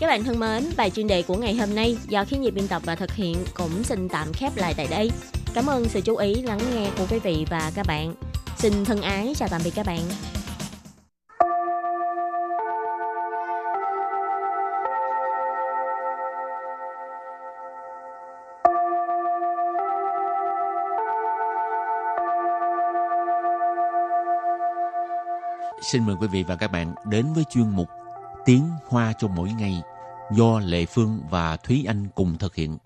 [0.00, 2.68] Các bạn thân mến, bài chuyên đề của ngày hôm nay do khí nhịp biên
[2.68, 5.10] tập và thực hiện cũng xin tạm khép lại tại đây.
[5.54, 8.14] Cảm ơn sự chú ý lắng nghe của quý vị và các bạn.
[8.56, 10.00] Xin thân ái chào tạm biệt các bạn.
[25.82, 27.88] Xin mời quý vị và các bạn đến với chuyên mục
[28.48, 29.82] Tiếng Hoa cho mỗi ngày
[30.36, 32.78] do Lệ Phương và Thúy Anh cùng thực hiện.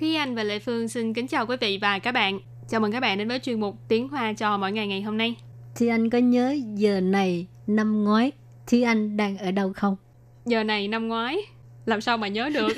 [0.00, 2.40] Thúy Anh và Lệ Phương xin kính chào quý vị và các bạn.
[2.68, 5.18] Chào mừng các bạn đến với chuyên mục Tiếng Hoa cho mỗi ngày ngày hôm
[5.18, 5.36] nay.
[5.76, 8.32] Thì anh có nhớ giờ này năm ngoái
[8.66, 9.96] thì anh đang ở đâu không?
[10.46, 11.36] Giờ này năm ngoái,
[11.88, 12.68] làm sao mà nhớ được?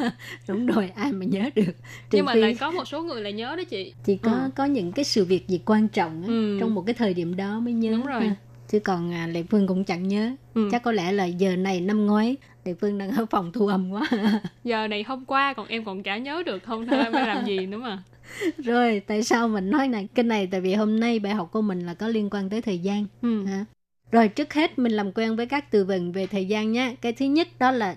[0.48, 1.62] Đúng rồi, ai mà nhớ được.
[2.10, 3.94] Trừ Nhưng mà phi lại có một số người lại nhớ đó chị.
[4.04, 4.50] chỉ có Ừ.
[4.56, 6.56] có những cái sự việc gì quan trọng á, Ừ.
[6.60, 7.90] trong một cái thời điểm đó mới nhớ.
[7.92, 8.20] Đúng rồi.
[8.28, 8.34] ha.
[8.68, 10.30] Chứ còn à, Lệ Phương cũng chẳng nhớ.
[10.54, 10.68] Ừ.
[10.72, 13.90] Chắc có lẽ là giờ này năm ngoái Lệ Phương đang ở phòng thu âm
[13.90, 14.08] quá.
[14.64, 17.66] Giờ này hôm qua còn em còn chả nhớ được không thôi phải làm gì
[17.66, 18.02] nữa mà.
[18.58, 21.62] rồi, tại sao mình nói này cái này tại vì hôm nay bài học của
[21.62, 23.04] mình là có liên quan tới thời gian.
[23.22, 23.44] Ừ.
[23.46, 23.64] hả?
[24.12, 26.94] Rồi trước hết mình làm quen với các từ vựng về thời gian nhé.
[27.00, 27.96] Cái thứ nhất đó là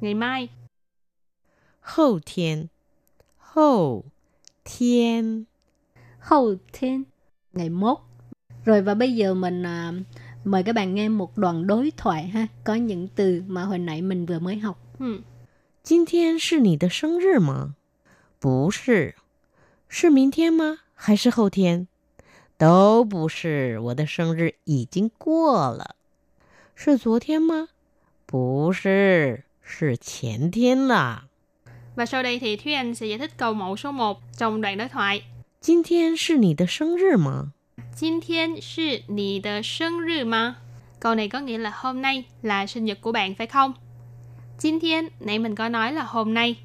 [0.00, 0.48] ngày mai.
[1.80, 2.68] 后天，
[3.38, 4.04] 后
[4.64, 5.46] 天，
[6.20, 7.04] Hậu thiên.
[7.52, 7.98] Ngày mốt.
[8.64, 9.92] Rồi và bây giờ mình à,
[10.44, 12.46] mời các bạn nghe một đoạn đối thoại ha.
[12.64, 14.78] Có những từ mà hồi nãy mình vừa mới học.
[14.98, 15.20] Ừ.
[15.82, 17.74] 今天是你的生日吗？
[18.38, 19.14] 不是，
[19.88, 20.80] 是明天吗？
[20.94, 21.88] 还是后天？
[22.58, 25.96] 都不是，我的生日已经过了。
[26.74, 27.68] 是昨天吗？
[28.26, 31.24] 不是， 是前天啦。
[31.96, 34.78] Và sau đây thì Thúy Anh sẽ giải thích câu mẫu số 1 trong đoạn
[34.78, 35.22] đối thoại.
[35.60, 37.52] 今天是你的生日吗？
[37.94, 40.56] 今天是你的生日吗?
[41.00, 43.74] Câu này có nghĩa là hôm nay là sinh nhật của bạn phải không?
[44.58, 46.56] 今天 nãy mình có nói là hôm nay.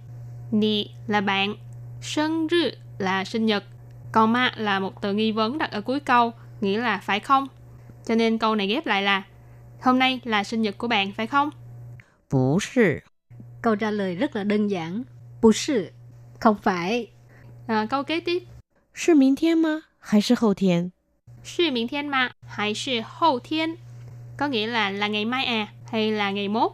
[0.51, 1.55] Nì là bạn,
[2.01, 3.63] sinh日 là sinh nhật,
[4.12, 7.47] còn ma là một từ nghi vấn đặt ở cuối câu, nghĩa là phải không?
[8.05, 9.23] Cho nên câu này ghép lại là
[9.81, 11.49] hôm nay là sinh nhật của bạn phải không?
[12.32, 12.98] Bú sư.
[13.62, 15.02] Câu trả lời rất là đơn giản.
[15.42, 15.90] Bú sư.
[16.40, 17.10] Không phải.
[17.66, 18.42] À, câu kế tiếp.
[18.94, 19.80] Sư minh thiên mà?
[19.98, 20.90] Hay sư hậu thiên?
[21.44, 22.30] Sư minh thiên mà?
[22.48, 23.74] Hay sư hậu thiên?
[24.36, 25.68] Có nghĩa là là ngày mai à?
[25.92, 26.72] Hay là ngày mốt?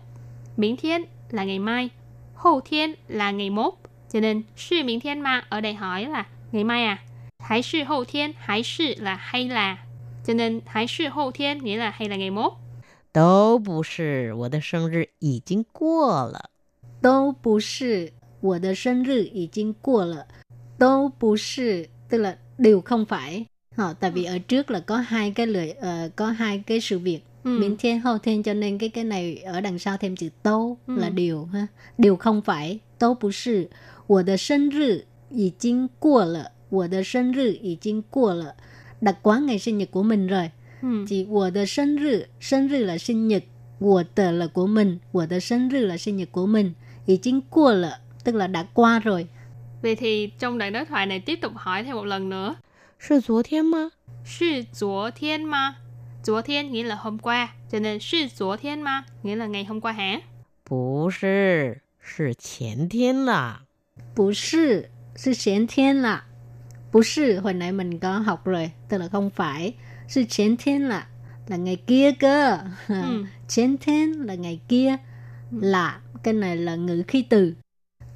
[0.57, 1.89] Minh thiên là ngày mai.
[2.35, 3.75] Hậu thiên là ngày mốt.
[4.13, 6.99] Cho nên sư minh thiên mà ở đây hỏi là ngày mai à?
[7.39, 8.33] Hay sư hậu thiên?
[8.39, 9.79] Hay sư là hay là?
[10.27, 12.53] Cho nên hay sư hậu thiên nghĩa là hay là ngày mốt.
[13.16, 16.50] 都不是，我的生日已经过了。
[17.02, 20.28] 都不是我的生日已经过了
[20.78, 25.72] 都不是 tức là đều không phải Họ, tại vì ở trước là có hai cái lời
[25.72, 27.60] ờ, có hai cái sự việc Ừ.
[27.60, 30.78] miễn thiên hậu thiên cho nên cái cái này ở đằng sau thêm chữ tố
[30.88, 30.96] Ừ.
[30.98, 33.70] là điều ha điều không phải tố不是
[34.08, 38.56] 我的生日已经过了我的生日已经过了
[39.02, 40.50] đặt quá ngày sinh nhật của mình rồi
[40.86, 41.06] Ừ.
[41.08, 43.44] chỉ 我的生日生日 là sinh nhật
[43.80, 46.74] 我的 là của mình 我的生日 là sinh nhật của mình
[47.06, 49.28] 已经过了 tức là đã qua rồi
[49.82, 52.56] Vậy thì trong đoạn đối thoại này tiếp tục hỏi thêm một lần nữa.
[53.00, 53.92] 是昨天吗？
[54.24, 55.76] 是昨天吗？
[56.24, 60.22] 昨天 nghĩa là hôm qua, cho nên 是昨天吗 nghĩa là ngày hôm qua hả?
[60.64, 63.64] 不是，是前天啦。
[64.14, 66.26] 不是是前天啦
[66.92, 69.74] 不是 hồi nãy mình có học rồi tức là không phải
[70.08, 71.08] 是前天啦
[71.48, 73.26] là ngày kia cơ Ừ.
[73.48, 74.98] 前天 là ngày kia
[75.52, 77.54] là cái này là ngữ khí từ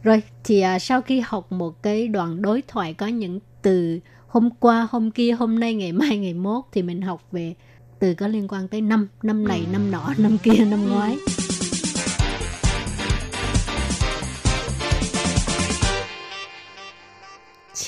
[0.04, 4.50] rồi thì à, sau khi học một cái đoạn đối thoại có những từ hôm
[4.60, 7.54] qua hôm kia hôm nay ngày mai ngày mốt thì mình học về
[8.00, 11.18] từ có liên quan tới năm năm này năm nọ năm kia năm ngoái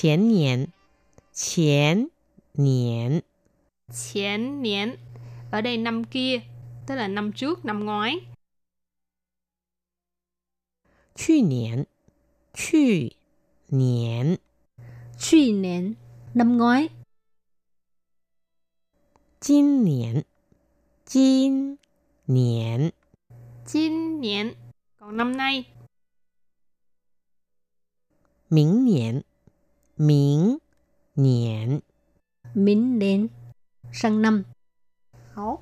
[0.00, 0.68] 前年，
[1.34, 2.08] 前
[2.54, 3.22] 年，
[3.92, 4.96] 前niên.
[5.50, 6.40] Ở đây năm kia,
[6.86, 8.20] tức là năm trước, năm ngoái.
[11.14, 11.84] 去年，
[12.54, 13.16] 去
[13.68, 14.38] 年，
[15.18, 15.94] 去年
[16.34, 16.88] năm ngoái
[19.40, 20.22] 今年，
[21.04, 21.76] 今
[22.26, 22.90] 年，
[23.66, 24.54] Chín niên.
[24.98, 25.64] Còn năm nay.
[28.50, 29.22] 明年，
[29.96, 30.58] 明
[31.16, 31.80] 年，
[32.54, 33.28] Minh đến
[33.92, 34.42] sang năm.
[35.34, 35.58] Hảo.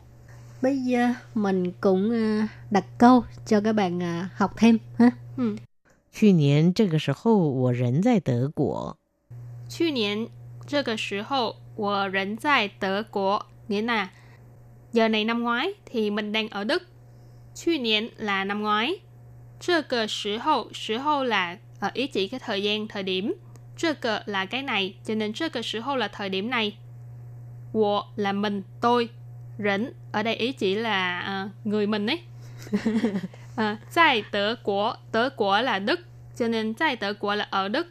[0.63, 5.11] Bây giờ mình cũng à, đặt câu cho các bạn à, học thêm ha.
[5.37, 5.57] Ừ.
[6.13, 8.97] 去年这个时候我人在德国。
[9.69, 10.29] 去年
[10.67, 13.47] 这个时候我人在德国.
[13.69, 14.11] Nghĩa là
[14.93, 16.83] giờ này năm ngoái thì mình đang ở Đức.
[17.55, 19.01] 去年 là năm ngoái.
[19.61, 23.35] 这个时候, 时候 là ờ, ý chỉ cái thời gian, thời điểm.
[23.77, 26.79] 这个 là cái này, cho nên 这个时候 là thời điểm này.
[27.73, 29.09] 我 là mình, tôi.
[29.59, 32.21] Rỉnh ở đây ý chỉ là à, người mình ấy.
[33.57, 36.01] à, tại德国,德国là Đức,
[36.37, 37.87] cho nên tại德国là ở Đức.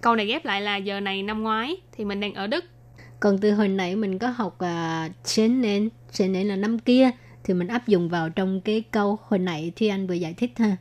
[0.00, 2.64] Câu này ghép lại là giờ này năm ngoái thì mình đang ở Đức.
[3.20, 7.10] Còn từ hồi nãy mình có học uh, trên nền, trên nền là năm kia
[7.44, 10.52] thì mình áp dụng vào trong cái câu hồi nãy thì anh vừa giải thích
[10.56, 10.76] ha.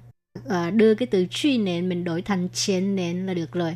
[0.50, 3.76] À, đưa cái từ truy nền mình đổi thành trên nền là được rồi.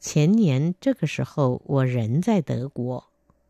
[0.00, 3.04] 前年这个时候我人在德国。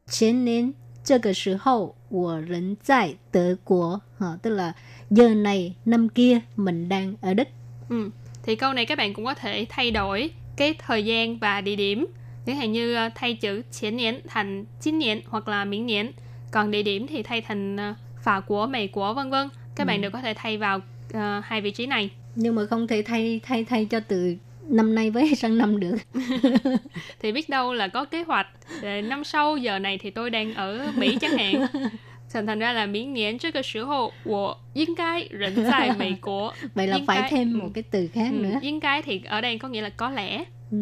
[0.07, 4.73] 前年这个时候我人在德国ha, tức là
[5.11, 7.49] giờ này năm kia mình đang ở Đức.
[7.89, 8.11] Ừ.
[8.43, 11.77] Thì câu này các bạn cũng có thể thay đổi cái thời gian và địa
[11.77, 12.07] điểm.
[12.47, 16.13] Chẳng hạn như ờ, thay chữ 前年 thành 今年 hoặc là 明年.
[16.51, 19.49] Còn địa điểm thì thay thành ờ, phà của, mày của vân vân.
[19.75, 20.81] Các bạn đều có thể thay vào
[21.13, 22.11] ờ, hai vị trí này.
[22.35, 24.37] Nhưng mà không thể thay thay thay cho từ
[24.69, 25.97] năm nay với sang năm được.
[27.21, 28.62] Thì biết đâu là có kế hoạch để
[29.03, 31.67] năm sau giờ này thì tôi đang ở Mỹ chẳng hạn.
[32.33, 37.57] Thành thành ra là 明年这个时候我应该人在美国 Vậy là Yên phải cái- thêm ừ.
[37.63, 38.51] một cái từ khác nữa.
[38.53, 40.45] Ừ, yên cái thì ở đây có nghĩa là có lẽ.
[40.71, 40.79] Ừ.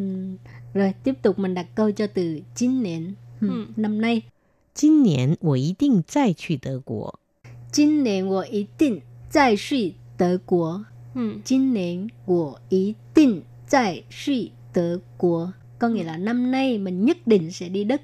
[0.75, 3.15] Rồi tiếp tục mình đặt câu cho từ chín niên.
[3.41, 3.49] Ừ.
[3.49, 3.67] Ừ.
[3.77, 4.23] Năm nay
[4.75, 7.19] 今年我一定再去德国。
[7.73, 10.85] 今年我一定再去德国。
[11.15, 11.41] Ừ.
[11.45, 15.53] 今年我一定再去德国.
[15.81, 18.01] Có nghĩa là năm nay mình nhất định sẽ đi Đức.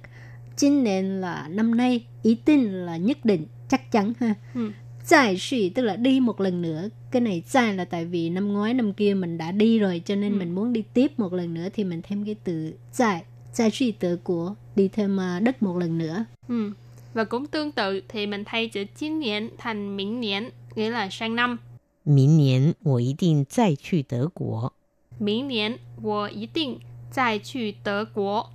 [0.56, 4.34] Chín年là năm nay, ý tin là nhất định, chắc chắn ha.
[4.54, 4.70] Ừ.
[5.06, 6.88] Giải suy tức là đi một lần nữa.
[7.10, 10.14] Cái này giải là tại vì năm ngoái năm kia mình đã đi rồi cho
[10.14, 10.38] nên Ừ.
[10.38, 13.22] mình muốn đi tiếp một lần nữa thì mình thêm cái từ giải.
[13.54, 16.24] Giải suy tự của đi thêm à, Đức một lần nữa.
[16.48, 16.72] Ừ.
[17.14, 21.58] Và cũng tương tự thì mình thay chữ 今年 thành 明年 nghĩa là sang năm.
[22.04, 24.72] 明年我一定再去德国。
[25.18, 26.78] 明年我一定
[27.16, 28.50] 再去德国。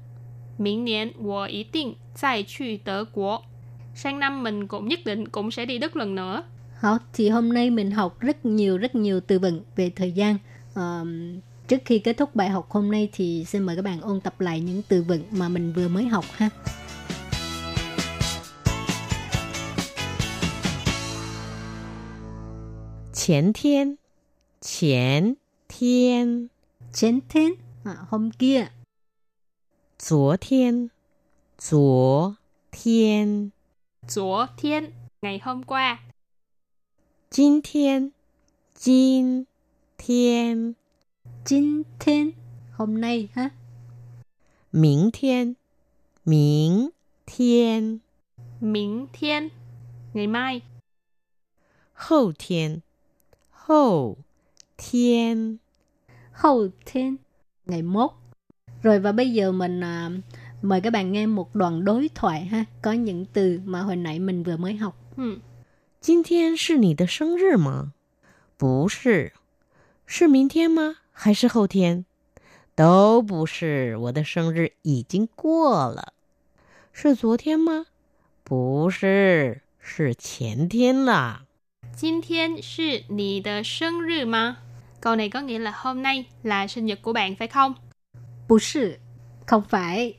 [0.57, 3.41] 明年我一定再去德国。
[3.95, 6.43] Sang năm mình cũng nhất định cũng sẽ đi Đức lần nữa.
[6.79, 10.37] Hảo, thì hôm nay mình học rất nhiều rất nhiều từ vựng về thời gian.
[10.73, 14.21] Ờm, trước khi kết thúc bài học hôm nay thì xin mời các bạn ôn
[14.21, 16.49] tập lại những từ vựng mà mình vừa mới học ha.
[23.13, 23.97] 前天，
[24.61, 25.35] 前
[25.67, 26.49] 天，
[26.93, 28.66] Chén thiên, À, hôm kia.
[29.98, 30.88] Chúa thiên.
[31.58, 32.32] Chúa
[32.72, 33.50] thiên.
[34.08, 34.90] Chúa thiên.
[35.22, 36.00] Ngày hôm qua.
[37.30, 38.10] Jin thiên.
[38.78, 39.44] Jin
[39.98, 40.72] thiên.
[41.44, 42.30] Jin thiên.
[42.72, 43.50] Hôm nay ha.
[44.72, 45.54] Miếng thiên.
[46.24, 46.90] Miếng
[47.26, 47.98] thiên.
[48.60, 49.48] Miếng thiên.
[50.14, 50.62] Ngày mai.
[51.92, 52.80] Hậu thiên.
[53.50, 54.16] Hậu
[54.78, 55.56] thiên.
[56.32, 57.16] Hậu thiên
[57.65, 58.11] ngày mốt.
[58.83, 60.09] Rồi và bây giờ mình à,
[60.61, 62.65] mời các bạn nghe một đoạn đối thoại ha.
[62.81, 64.95] Có những từ mà hồi nãy mình vừa mới học.
[65.17, 65.39] Ừ.
[65.99, 67.93] 今天是你的生日吗？
[68.57, 69.33] 不是，
[70.05, 70.97] 是明天吗？
[71.11, 72.05] 还是后天？
[72.75, 76.13] 都不是，我的生日已经过了。
[76.93, 77.87] 是昨天吗？
[78.43, 81.45] 不是，是前天啦。
[81.95, 84.57] 今天是你的生日吗?
[85.01, 87.73] Câu này có nghĩa là hôm nay là sinh nhật của bạn phải không?
[88.47, 88.99] 不是,
[89.45, 90.15] không phải.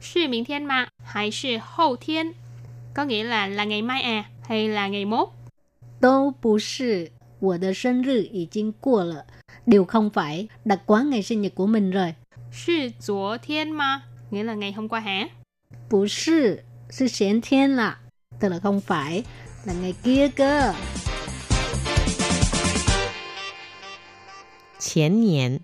[0.00, 0.88] 是明天吗？
[1.04, 2.34] 还是后天?
[2.94, 5.28] Có nghĩa là là ngày mai à hay là ngày mốt?
[6.00, 9.26] 都不是，我的生日已经过了。
[9.66, 12.14] Điều không phải, đặt quá ngày sinh nhật của mình rồi.
[12.52, 14.02] 是昨天吗?
[14.30, 15.28] Nghĩa là ngày hôm qua hả?
[15.88, 18.00] 不是，是前天啦。
[18.40, 19.24] Tức là không phải,
[19.64, 20.74] là ngày kia cơ.
[24.78, 25.58] 前年、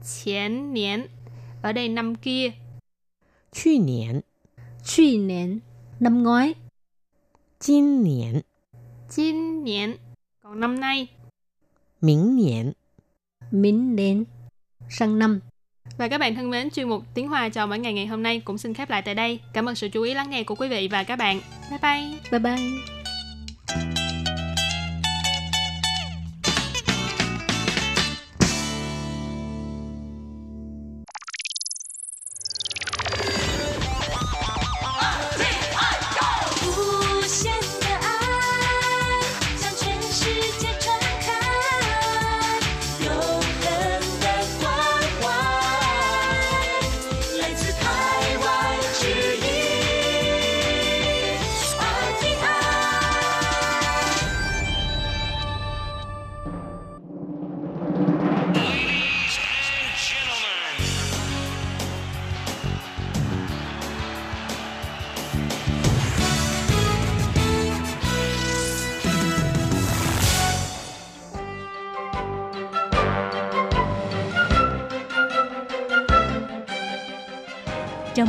[0.00, 1.06] 前年
[1.62, 2.52] ở đây năm kia.
[3.52, 4.22] 去年、
[4.84, 5.60] 去年,
[6.00, 6.54] năm ngoái.
[7.60, 8.42] 今年、
[9.08, 9.98] 今年
[10.42, 11.08] còn năm nay.
[12.00, 12.74] 明年、
[13.50, 14.26] 明年,
[14.88, 15.40] sang năm.
[15.98, 18.40] Và các bạn thân mến, chuyên mục Tiếng Hoa chào mỗi ngày ngày hôm nay
[18.40, 19.40] cũng xin khép lại tại đây.
[19.52, 21.40] Cảm ơn sự chú ý lắng nghe của quý vị và các bạn.
[21.70, 22.18] Bye bye!
[22.30, 23.97] Bye bye!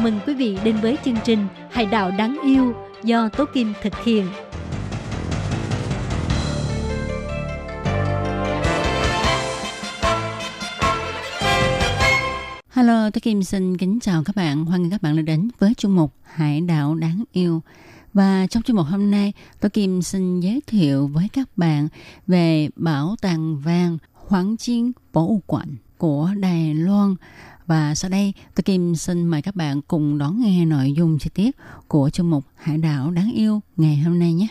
[0.02, 4.04] Mừng quý vị đến với chương trình Hải đảo đáng yêu do Tố Kim thực
[4.04, 4.26] hiện.
[12.70, 14.64] Hello, Tố Kim xin kính chào các bạn.
[14.64, 17.62] Hoan nghênh các bạn đã đến với chương mục Hải đảo đáng yêu.
[18.12, 21.88] Và trong chương mục hôm nay, Tố Kim xin giới thiệu với các bạn
[22.26, 27.14] về Bảo tàng vàng Hoàng Chiên Bảo quản của Đài Loan.
[27.70, 31.30] Và sau đây, tôi Kim xin mời các bạn cùng đón nghe nội dung chi
[31.34, 31.56] tiết
[31.88, 34.46] của chương mục Hải đảo đáng yêu ngày hôm nay nhé.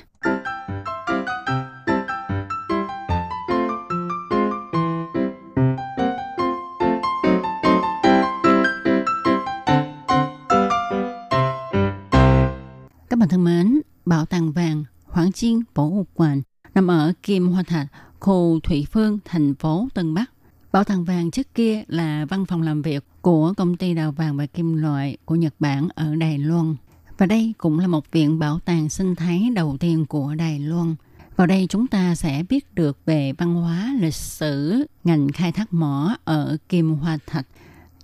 [13.10, 16.42] Các bạn thân mến, Bảo tàng vàng Hoàng Chiên Bảo Hộ Quản
[16.76, 17.88] nằm ở Kim Hoa Thạch,
[18.20, 20.32] khu Thủy Phương, thành phố Tân Bắc.
[20.72, 24.38] Bảo tàng vàng trước kia là văn phòng làm việc của công ty đào vàng
[24.38, 26.76] và kim loại của Nhật Bản ở Đài Loan.
[27.18, 30.96] Và đây cũng là một viện bảo tàng sinh thái đầu tiên của Đài Loan.
[31.36, 35.74] Vào đây chúng ta sẽ biết được về văn hóa, lịch sử, ngành khai thác
[35.74, 37.46] mỏ ở Kim Hoa Thạch.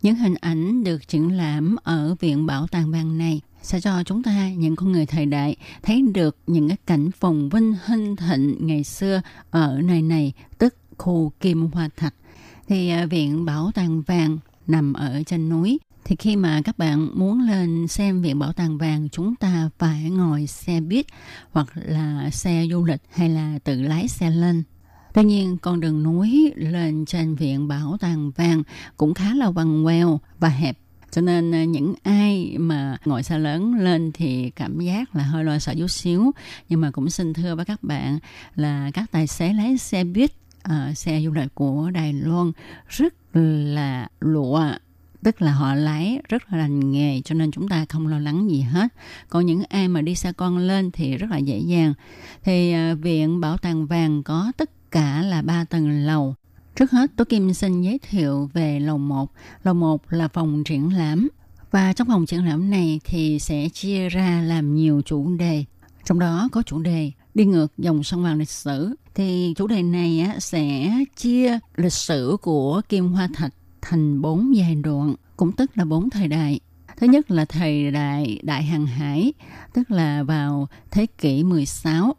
[0.01, 4.23] Những hình ảnh được triển lãm ở Viện Bảo tàng vàng này sẽ cho chúng
[4.23, 8.56] ta những con người thời đại thấy được những cái cảnh phồn vinh hinh thịnh
[8.60, 12.13] ngày xưa ở nơi này, tức khu Kim Hoa Thạch.
[12.67, 15.80] Thì à, Viện Bảo tàng vàng nằm ở trên núi.
[16.06, 20.10] Thì khi mà các bạn muốn lên xem Viện Bảo tàng vàng, chúng ta phải
[20.10, 21.06] ngồi xe buýt
[21.51, 24.63] hoặc là xe du lịch hay là tự lái xe lên.
[25.13, 28.63] Tuy nhiên, con đường núi lên trên Viện Bảo tàng vàng
[28.97, 30.78] cũng khá là vằn queo và hẹp
[31.15, 35.43] cho nên à, những ai mà ngồi xe lớn lên thì cảm giác là hơi
[35.43, 36.32] lo sợ chút xíu
[36.69, 38.19] nhưng mà cũng xin thưa với các bạn
[38.56, 40.32] là các tài xế lái xe buýt
[40.69, 42.51] uh, xe du lịch của Đài Loan
[42.88, 44.63] rất là lụa
[45.24, 48.50] tức là họ lái rất là lành nghề cho nên chúng ta không lo lắng
[48.50, 48.88] gì hết
[49.30, 51.93] còn những ai mà đi xe con lên thì rất là dễ dàng
[52.43, 56.36] thì à, viện bảo tàng vàng có tất cả là ba tầng lầu
[56.76, 59.32] Trước hết, tôi Kim xin giới thiệu về lầu 1.
[59.63, 61.28] Lầu 1 là phòng triển lãm.
[61.71, 65.63] Và trong phòng triển lãm này thì sẽ chia ra làm nhiều chủ đề.
[66.06, 68.95] Trong đó có chủ đề đi ngược dòng sông vàng lịch sử.
[69.15, 74.56] Thì chủ đề này á, sẽ chia lịch sử của Kim Hoa Thạch thành bốn
[74.56, 76.60] giai đoạn, cũng tức là bốn thời đại.
[76.98, 79.34] Thứ nhất là thời đại Đại Hàng Hải,
[79.74, 82.15] tức là vào thế kỷ 16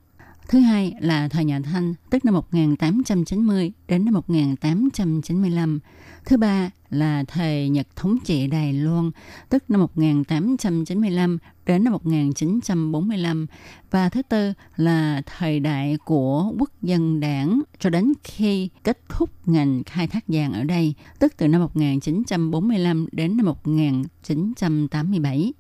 [0.49, 5.81] Thứ hai là thời nhà Thanh, tức năm 1890 đến năm 1895.
[6.25, 9.11] Thứ ba là thời Nhật thống trị Đài Loan,
[9.49, 13.47] tức năm 1895 đến năm 1945.
[13.91, 19.49] Và thứ tư là thời đại của quốc dân đảng cho đến khi kết thúc
[19.49, 25.53] ngành khai thác vàng ở đây, tức từ năm 1945 đến năm 1987.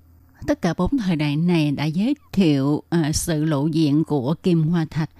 [0.47, 4.63] Tất cả bốn thời đại này đã giới thiệu à, sự lộ diện của kim
[4.63, 5.11] hoa thạch.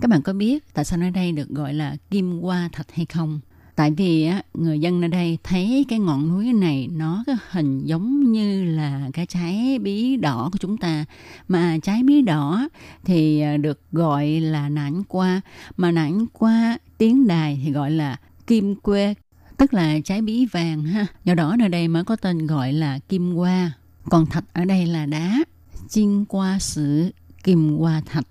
[0.00, 3.06] Các bạn có biết tại sao nơi đây được gọi là kim hoa thạch hay
[3.06, 3.40] không?
[3.76, 7.84] Tại vì á, người dân ở đây thấy cái ngọn núi này nó có hình
[7.84, 11.04] giống như là cái trái bí đỏ của chúng ta.
[11.48, 12.68] Mà trái bí đỏ
[13.04, 15.40] thì à, được gọi là nản qua.
[15.76, 19.14] Mà nản qua tiếng đài thì gọi là kim quê
[19.56, 21.06] tức là trái bí vàng ha.
[21.24, 23.72] Do đó nơi đây mới có tên gọi là kim hoa
[24.10, 25.44] còn thạch ở đây là đá,
[25.88, 27.10] chiên qua sử
[27.44, 28.26] kim qua thạch.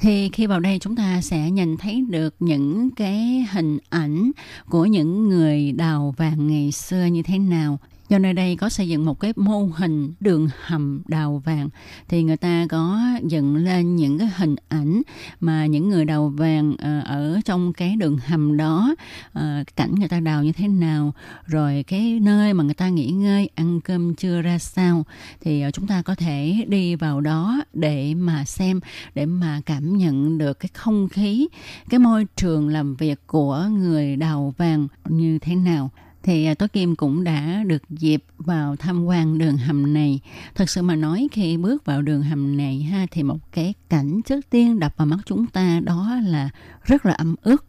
[0.00, 4.30] Thì khi vào đây chúng ta sẽ nhìn thấy được những cái hình ảnh
[4.68, 7.78] của những người đào vàng ngày xưa như thế nào
[8.10, 11.68] do nơi đây có xây dựng một cái mô hình đường hầm đào vàng,
[12.08, 15.02] thì người ta có dựng lên những cái hình ảnh
[15.40, 18.94] mà những người đào vàng ờ, ở trong cái đường hầm đó
[19.32, 21.14] ờ, cảnh người ta đào như thế nào,
[21.46, 25.04] rồi cái nơi mà người ta nghỉ ngơi, ăn cơm trưa ra sao,
[25.40, 28.80] thì ờ, chúng ta có thể đi vào đó để mà xem,
[29.14, 31.48] để mà cảm nhận được cái không khí,
[31.90, 35.90] cái môi trường làm việc của người đào vàng như thế nào
[36.22, 40.20] thì à, Tố Kim cũng đã được dịp vào tham quan đường hầm này.
[40.54, 44.22] Thật sự mà nói, khi bước vào đường hầm này ha, thì một cái cảnh
[44.22, 46.50] trước tiên đập vào mắt chúng ta đó là
[46.84, 47.64] rất là ẩm ướt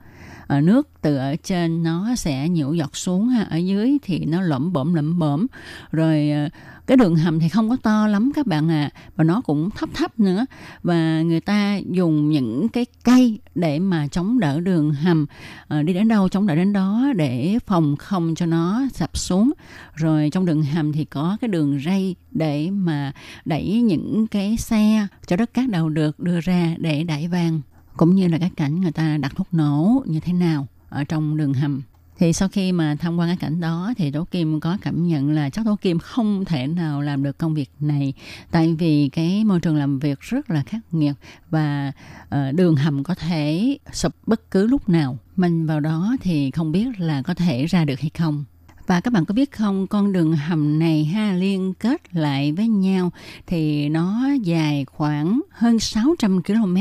[0.51, 4.41] ở nước từ ở trên nó sẽ nhiễu giọt xuống ha, ở dưới thì nó
[4.41, 5.47] lẩm bẩm lẩm bẩm
[5.91, 6.49] rồi ờ,
[6.91, 9.89] cái đường hầm thì không có to lắm các bạn à và nó cũng thấp
[9.93, 10.45] thấp nữa.
[10.83, 15.25] Và người ta dùng những cái cây để mà chống đỡ đường hầm
[15.67, 19.51] à, đi đến đâu chống đỡ đến đó để phòng không cho nó sập xuống.
[19.95, 23.11] Rồi trong đường hầm thì có cái đường ray để mà
[23.45, 27.61] đẩy những cái xe cho đất cát đầu được đưa ra để đẩy vàng
[27.97, 31.37] cũng như là các cảnh người ta đặt thuốc nổ như thế nào ở trong
[31.37, 31.81] đường hầm
[32.21, 35.31] thì sau khi mà tham quan cái cảnh đó thì Tố Kim có cảm nhận
[35.31, 38.13] là chắc Tố Kim không thể nào làm được công việc này.
[38.51, 41.15] Tại vì cái môi trường làm việc rất là khắc nghiệt
[41.49, 41.91] và
[42.23, 45.17] uh, đường hầm có thể sụp bất cứ lúc nào.
[45.35, 48.45] Mình vào đó thì không biết là có thể ra được hay không
[48.87, 52.67] và các bạn có biết không, con đường hầm này ha liên kết lại với
[52.67, 53.11] nhau
[53.47, 56.77] thì nó dài khoảng hơn 600 km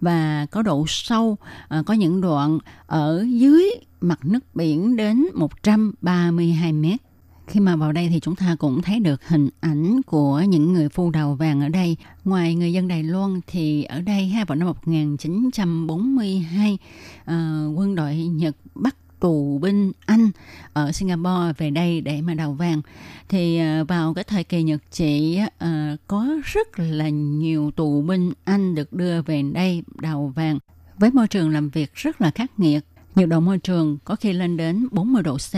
[0.00, 1.36] và có độ sâu,
[1.68, 3.70] à, có những đoạn ở dưới
[4.00, 7.00] mặt nước biển đến 132 mét.
[7.46, 10.88] Khi mà vào đây thì chúng ta cũng thấy được hình ảnh của những người
[10.88, 11.96] phu đầu vàng ở đây.
[12.24, 16.78] Ngoài người dân Đài Loan thì ở đây ha vào năm 1942
[17.24, 20.30] à, quân đội Nhật bắt tù binh Anh
[20.72, 22.82] ở Singapore về đây để mà đào vàng
[23.28, 28.32] thì ờ, vào cái thời kỳ Nhật trị uh, có rất là nhiều tù binh
[28.44, 30.58] Anh được đưa về đây đào vàng
[30.98, 32.84] với môi trường làm việc rất là khắc nghiệt
[33.18, 35.54] nhiệt độ môi trường có khi lên đến 40 độ C,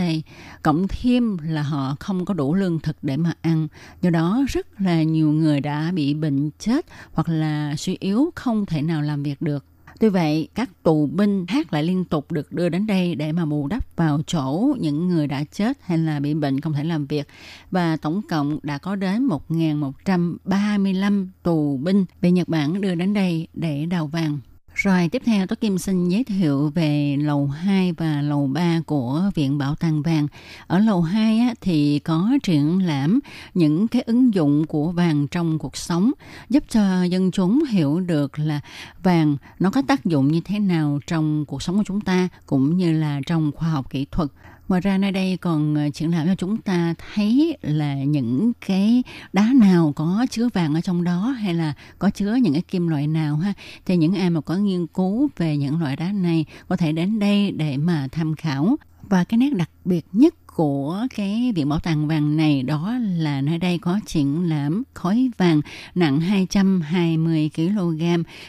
[0.63, 3.67] cộng thêm là họ không có đủ lương thực để mà ăn.
[4.01, 8.65] Do đó rất là nhiều người đã bị bệnh chết hoặc là suy yếu không
[8.65, 9.65] thể nào làm việc được.
[10.01, 13.45] Tuy vậy, các tù binh hát lại liên tục được đưa đến đây để mà
[13.45, 17.05] bù đắp vào chỗ những người đã chết hay là bị bệnh không thể làm
[17.05, 17.27] việc.
[17.71, 23.47] Và tổng cộng đã có đến 1.135 tù binh bị Nhật Bản đưa đến đây
[23.53, 24.39] để đào vàng.
[24.83, 29.31] Rồi tiếp theo tôi Kim xin giới thiệu về lầu 2 và lầu 3 của
[29.35, 30.27] Viện Bảo tàng vàng.
[30.67, 33.19] Ở lầu 2 á, thì có triển lãm
[33.53, 36.11] những cái ứng dụng của vàng trong cuộc sống
[36.49, 38.59] giúp cho dân chúng hiểu được là
[39.03, 42.77] vàng nó có tác dụng như thế nào trong cuộc sống của chúng ta cũng
[42.77, 44.29] như là trong khoa học kỹ thuật
[44.71, 49.03] Ngoài ra nơi đây còn ờ, triển lãm cho chúng ta thấy là những cái
[49.33, 52.87] đá nào có chứa vàng ở trong đó hay là có chứa những cái kim
[52.87, 53.53] loại nào ha.
[53.85, 57.19] Thì những ai mà có nghiên cứu về những loại đá này có thể đến
[57.19, 58.75] đây để mà tham khảo.
[59.01, 63.41] Và cái nét đặc biệt nhất của cái viện bảo tàng vàng này đó là
[63.41, 65.61] nơi đây có triển lãm khói vàng
[65.95, 68.03] nặng 220 kg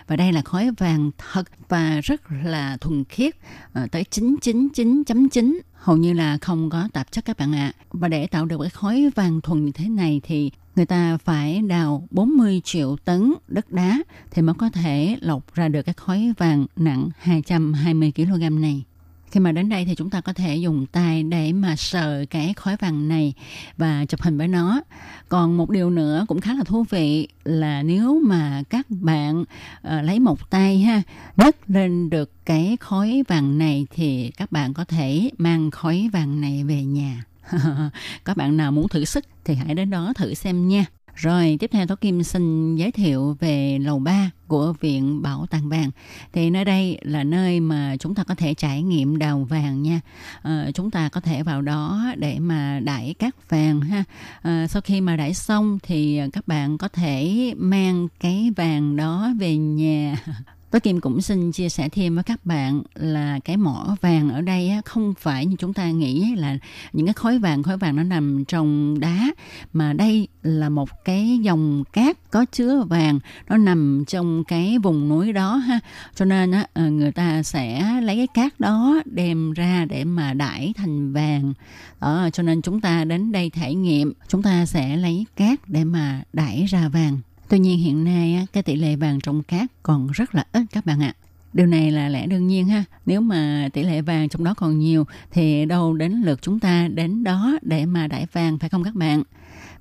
[0.06, 3.36] và đây là khói vàng thật và rất là thuần khiết
[3.72, 7.72] ờ, tới 999.9 hầu như là không có tạp chất các bạn ạ.
[7.78, 7.84] À.
[7.90, 11.62] Và để tạo được cái khói vàng thuần như thế này thì người ta phải
[11.62, 13.98] đào 40 triệu tấn đất đá
[14.30, 18.84] thì mới có thể lọc ra được cái khói vàng nặng 220 kg này
[19.32, 22.54] khi mà đến đây thì chúng ta có thể dùng tay để mà sờ cái
[22.56, 23.34] khói vàng này
[23.76, 24.80] và chụp hình với nó.
[25.28, 30.04] Còn một điều nữa cũng khá là thú vị là nếu mà các bạn uh,
[30.04, 31.02] lấy một tay ha
[31.36, 36.40] nhấc lên được cái khói vàng này thì các bạn có thể mang khói vàng
[36.40, 37.24] này về nhà.
[38.24, 40.84] Các bạn nào muốn thử sức thì hãy đến đó thử xem nha
[41.14, 45.68] rồi, tiếp theo Tố Kim xin giới thiệu về lầu 3 của Viện Bảo tàng
[45.68, 45.90] vàng.
[46.32, 50.00] Thì nơi đây là nơi mà chúng ta có thể trải nghiệm đào vàng nha.
[50.42, 54.04] À, chúng ta có thể vào đó để mà đải các vàng ha.
[54.42, 59.32] À, sau khi mà đải xong thì các bạn có thể mang cái vàng đó
[59.38, 60.16] về nhà
[60.72, 64.40] Tôi Kim cũng xin chia sẻ thêm với các bạn là cái mỏ vàng ở
[64.40, 66.58] đây không phải như chúng ta nghĩ là
[66.92, 69.26] những cái khối vàng, khối vàng nó nằm trong đá
[69.72, 75.08] mà đây là một cái dòng cát có chứa vàng nó nằm trong cái vùng
[75.08, 75.80] núi đó ha.
[76.14, 80.74] Cho nên ờ, người ta sẽ lấy cái cát đó đem ra để mà đải
[80.76, 81.54] thành vàng.
[82.00, 85.84] Đó, cho nên chúng ta đến đây trải nghiệm, chúng ta sẽ lấy cát để
[85.84, 87.18] mà đải ra vàng.
[87.52, 90.86] Tuy nhiên hiện nay cái tỷ lệ vàng trong cát còn rất là ít các
[90.86, 91.14] bạn ạ.
[91.52, 92.84] Điều này là lẽ đương nhiên ha.
[93.06, 96.88] Nếu mà tỷ lệ vàng trong đó còn nhiều thì đâu đến lượt chúng ta
[96.88, 99.22] đến đó để mà đải vàng, phải không các bạn?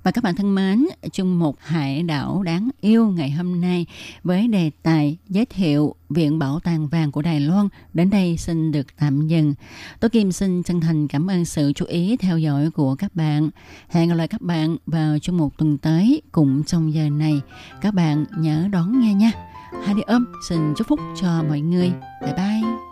[0.02, 3.86] Và các bạn thân mến, chung một hải đảo đáng yêu ngày hôm nay
[4.24, 8.72] với đề tài giới thiệu Viện Bảo tàng vàng của Đài Loan đến đây xin
[8.72, 9.54] được tạm dừng.
[10.00, 13.50] Tôi Kim xin chân thành cảm ơn sự chú ý theo dõi của các bạn.
[13.88, 17.40] Hẹn gặp lại các bạn vào chung một tuần tới cùng trong giờ này.
[17.80, 19.32] Các bạn nhớ đón nghe nha.
[19.84, 21.92] Hai đi ôm xin chúc phúc cho mọi người.
[22.22, 22.91] Bye bye.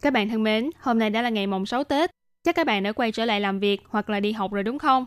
[0.00, 2.10] Các bạn thân mến, hôm nay đã là ngày mồng 6 Tết.
[2.44, 4.78] Chắc các bạn đã quay trở lại làm việc hoặc là đi học rồi đúng
[4.78, 5.06] không?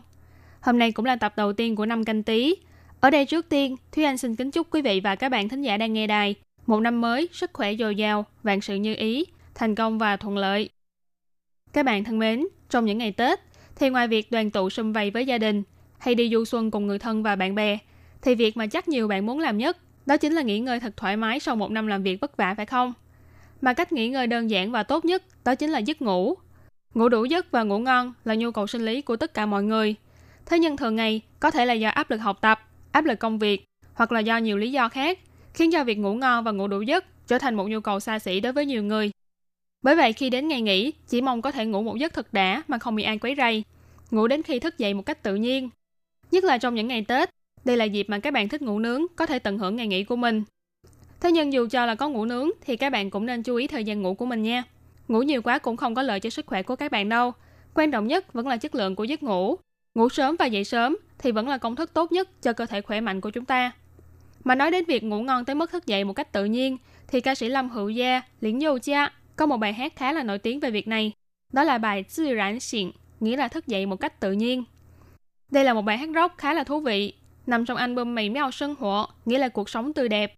[0.60, 2.54] Hôm nay cũng là tập đầu tiên của năm canh tí.
[3.00, 5.62] Ở đây trước tiên, Thúy Anh xin kính chúc quý vị và các bạn thính
[5.62, 6.34] giả đang nghe đài
[6.66, 9.24] một năm mới, sức khỏe dồi dào, vạn sự như ý,
[9.54, 10.68] thành công và thuận lợi.
[11.72, 13.40] Các bạn thân mến, trong những ngày Tết,
[13.76, 15.62] thì ngoài việc đoàn tụ sum vầy với gia đình
[15.98, 17.78] hay đi du xuân cùng người thân và bạn bè,
[18.22, 19.76] thì việc mà chắc nhiều bạn muốn làm nhất
[20.06, 22.54] đó chính là nghỉ ngơi thật thoải mái sau một năm làm việc vất vả
[22.56, 22.92] phải không?
[23.66, 26.34] Mà cách nghỉ ngơi đơn giản và tốt nhất đó chính là giấc ngủ.
[26.94, 29.62] Ngủ đủ giấc và ngủ ngon là nhu cầu sinh lý của tất cả mọi
[29.62, 29.94] người.
[30.46, 33.38] Thế nhưng thường ngày có thể là do áp lực học tập, áp lực công
[33.38, 33.64] việc
[33.94, 35.18] hoặc là do nhiều lý do khác
[35.54, 38.18] khiến cho việc ngủ ngon và ngủ đủ giấc trở thành một nhu cầu xa
[38.18, 39.10] xỉ đối với nhiều người.
[39.82, 42.62] Bởi vậy khi đến ngày nghỉ, chỉ mong có thể ngủ một giấc thật đã
[42.68, 43.64] mà không bị ai quấy rầy.
[44.10, 45.70] Ngủ đến khi thức dậy một cách tự nhiên.
[46.30, 47.30] Nhất là trong những ngày Tết,
[47.64, 50.04] đây là dịp mà các bạn thích ngủ nướng có thể tận hưởng ngày nghỉ
[50.04, 50.44] của mình.
[51.20, 53.66] Thế nhưng dù cho là có ngủ nướng thì các bạn cũng nên chú ý
[53.66, 54.62] thời gian ngủ của mình nha.
[55.08, 57.32] Ngủ nhiều quá cũng không có lợi cho sức khỏe của các bạn đâu.
[57.74, 59.56] Quan trọng nhất vẫn là chất lượng của giấc ngủ.
[59.94, 62.80] Ngủ sớm và dậy sớm thì vẫn là công thức tốt nhất cho cơ thể
[62.80, 63.72] khỏe mạnh của chúng ta.
[64.44, 66.76] Mà nói đến việc ngủ ngon tới mức thức dậy một cách tự nhiên
[67.08, 70.22] thì ca sĩ Lâm Hữu Gia, Liễn Dâu Cha có một bài hát khá là
[70.22, 71.12] nổi tiếng về việc này.
[71.52, 72.90] Đó là bài Tự rãn xịn,
[73.20, 74.64] nghĩa là thức dậy một cách tự nhiên.
[75.50, 77.12] Đây là một bài hát rock khá là thú vị,
[77.46, 80.34] nằm trong album Mày Mèo Sân Hộ, nghĩa là cuộc sống tươi đẹp.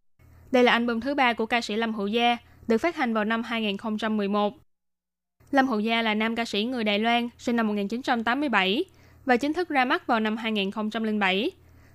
[0.52, 2.36] Đây là album thứ ba của ca sĩ Lâm Hữu Gia,
[2.68, 4.54] được phát hành vào năm 2011.
[5.50, 8.84] Lâm Hữu Gia là nam ca sĩ người Đài Loan, sinh năm 1987
[9.24, 11.50] và chính thức ra mắt vào năm 2007.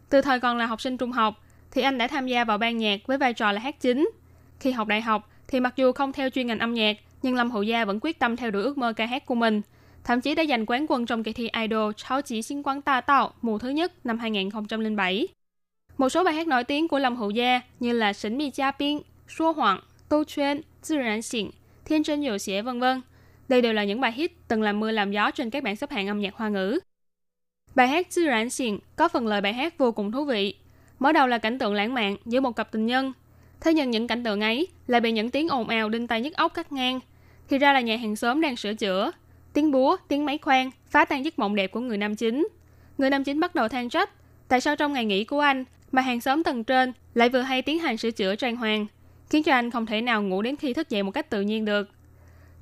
[0.09, 2.77] Từ thời còn là học sinh trung học, thì anh đã tham gia vào ban
[2.77, 4.09] nhạc với vai trò là hát chính.
[4.59, 7.51] Khi học đại học, thì mặc dù không theo chuyên ngành âm nhạc, nhưng Lâm
[7.51, 9.61] Hữu Gia vẫn quyết tâm theo đuổi ước mơ ca hát của mình.
[10.03, 13.01] Thậm chí đã giành quán quân trong kỳ thi Idol Cháo chỉ xin quán ta
[13.01, 15.27] tạo mùa thứ nhất năm 2007.
[15.97, 18.71] Một số bài hát nổi tiếng của Lâm Hữu Gia như là Sỉnh Mi Gia
[18.79, 19.79] Biên, Xua Hoảng,
[20.09, 21.49] Tô Chuyên, Tự Rãn Xịn,
[21.85, 23.01] Thiên Trân Dầu Xie vân vân.
[23.47, 25.91] Đây đều là những bài hit từng làm mưa làm gió trên các bảng xếp
[25.91, 26.79] hạng âm nhạc hoa ngữ.
[27.75, 30.55] Bài hát Tự Rãn Xịn có phần lời bài hát vô cùng thú vị.
[30.99, 33.13] Mở đầu là cảnh tượng lãng mạn giữa một cặp tình nhân.
[33.61, 36.33] Thế nhưng những cảnh tượng ấy lại bị những tiếng ồn ào đinh tai nhức
[36.33, 36.99] óc cắt ngang.
[37.49, 39.11] Thì ra là nhà hàng xóm đang sửa chữa.
[39.53, 42.47] Tiếng búa, tiếng máy khoan phá tan giấc mộng đẹp của người nam chính.
[42.97, 44.09] Người nam chính bắt đầu than trách
[44.47, 45.63] tại sao trong ngày nghỉ của anh
[45.93, 48.85] mà hàng xóm tầng trên lại vừa hay tiến hành sửa chữa trang hoàng,
[49.29, 51.65] khiến cho anh không thể nào ngủ đến khi thức dậy một cách tự nhiên
[51.65, 51.89] được.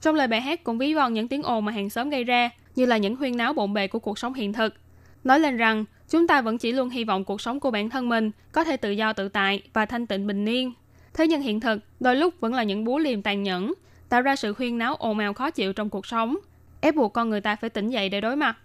[0.01, 2.49] Trong lời bài hát cũng ví von những tiếng ồn mà hàng xóm gây ra
[2.75, 4.75] như là những huyên náo bộn bề của cuộc sống hiện thực.
[5.23, 8.09] Nói lên rằng chúng ta vẫn chỉ luôn hy vọng cuộc sống của bản thân
[8.09, 10.73] mình có thể tự do tự tại và thanh tịnh bình yên.
[11.13, 13.73] Thế nhưng hiện thực đôi lúc vẫn là những búa liềm tàn nhẫn,
[14.09, 16.37] tạo ra sự huyên náo ồn ào khó chịu trong cuộc sống,
[16.81, 18.57] ép buộc con người ta phải tỉnh dậy để đối mặt.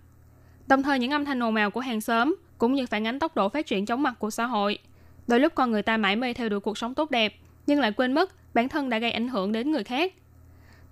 [0.67, 3.37] Đồng thời những âm thanh ồn ào của hàng xóm cũng như phản ánh tốc
[3.37, 4.79] độ phát triển chóng mặt của xã hội.
[5.27, 7.35] Đôi lúc con người ta mãi mê theo đuổi cuộc sống tốt đẹp,
[7.67, 10.13] nhưng lại quên mất bản thân đã gây ảnh hưởng đến người khác.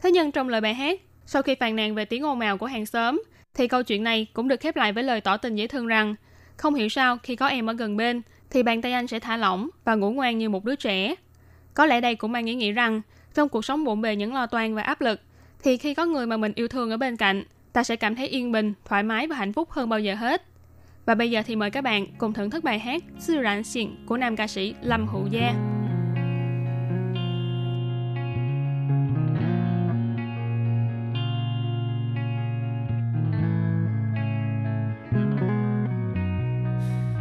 [0.02, 2.66] Thế nhưng trong lời bài hát, sau khi phàn nàn về tiếng ồn ào của
[2.66, 3.22] hàng xóm,
[3.54, 6.14] thì câu chuyện này cũng được khép lại với lời tỏ tình dễ thương rằng
[6.56, 9.36] không hiểu sao khi có em ở gần bên thì bàn tay anh sẽ thả
[9.36, 11.14] lỏng và ngủ ngoan như một đứa trẻ.
[11.74, 13.00] Có lẽ đây cũng mang ý nghĩa rằng
[13.34, 15.20] trong cuộc sống bộn bề những lo toan và áp lực
[15.62, 18.28] thì khi có người mà mình yêu thương ở bên cạnh ta sẽ cảm thấy
[18.28, 20.42] yên bình, thoải mái và hạnh phúc hơn bao giờ hết.
[21.05, 23.89] Và bây giờ thì mời các bạn cùng thưởng thức bài hát Sư Rạn Xịn
[24.05, 25.53] của nam ca sĩ Lâm Hữu Gia.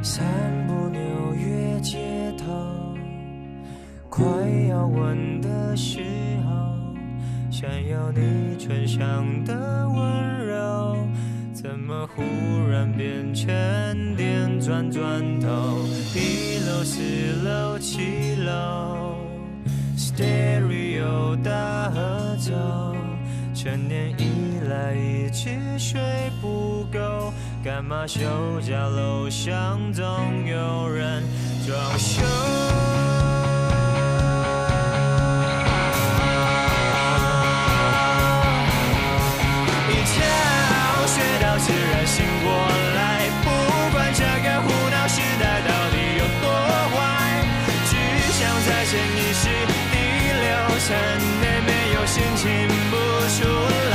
[0.00, 0.24] 散
[0.66, 1.00] 步纽
[1.34, 2.94] 约街头，
[4.08, 4.24] 快
[4.70, 6.00] 要吻的时
[6.46, 6.94] 候，
[7.50, 10.96] 想要你唇上的温柔，
[11.63, 12.21] 怎么忽
[12.69, 13.47] 然变成
[14.17, 15.47] 电转转头？
[16.13, 17.01] 一楼、四
[17.41, 19.15] 楼、七楼
[19.97, 22.51] ，Stereo 大合奏，
[23.55, 26.01] 成年以来一直睡
[26.41, 27.33] 不够。
[27.63, 28.19] 干嘛休
[28.59, 30.03] 假楼上总
[30.45, 31.23] 有人
[31.65, 32.21] 装修？
[50.93, 52.95] 真的没有心情不
[53.35, 53.49] 出
[53.89, 53.92] 来。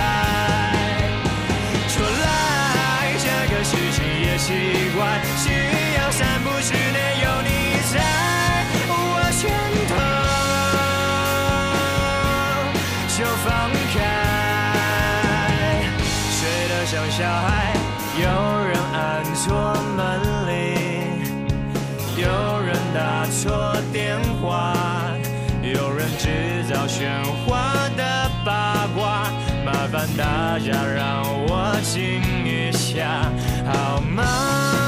[26.99, 29.31] 喧哗的八卦，
[29.65, 33.31] 麻烦大家让我静一下，
[33.65, 34.88] 好吗？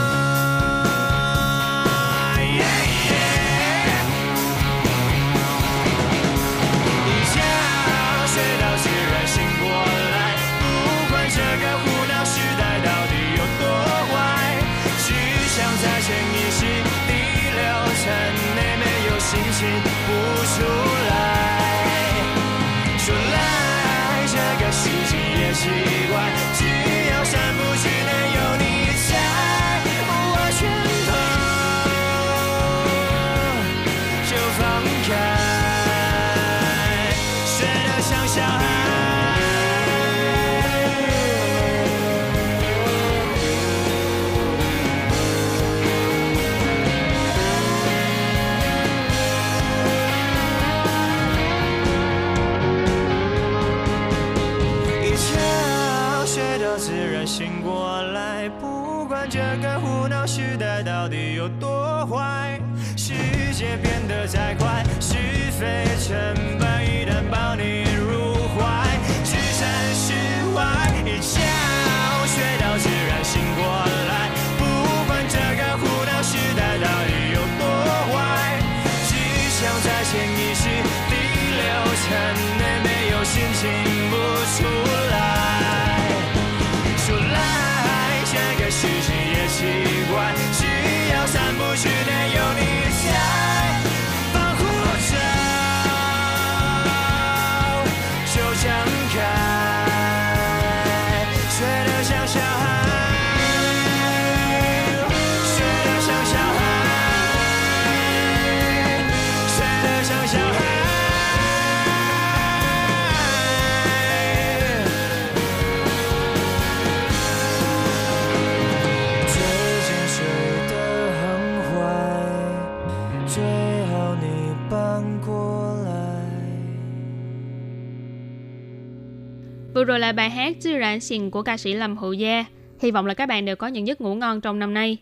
[129.80, 132.44] Vừa rồi là bài hát Dư Rạn Xìn của ca sĩ Lâm Hữu Gia.
[132.80, 134.96] Hy vọng là các bạn đều có những giấc ngủ ngon trong năm nay.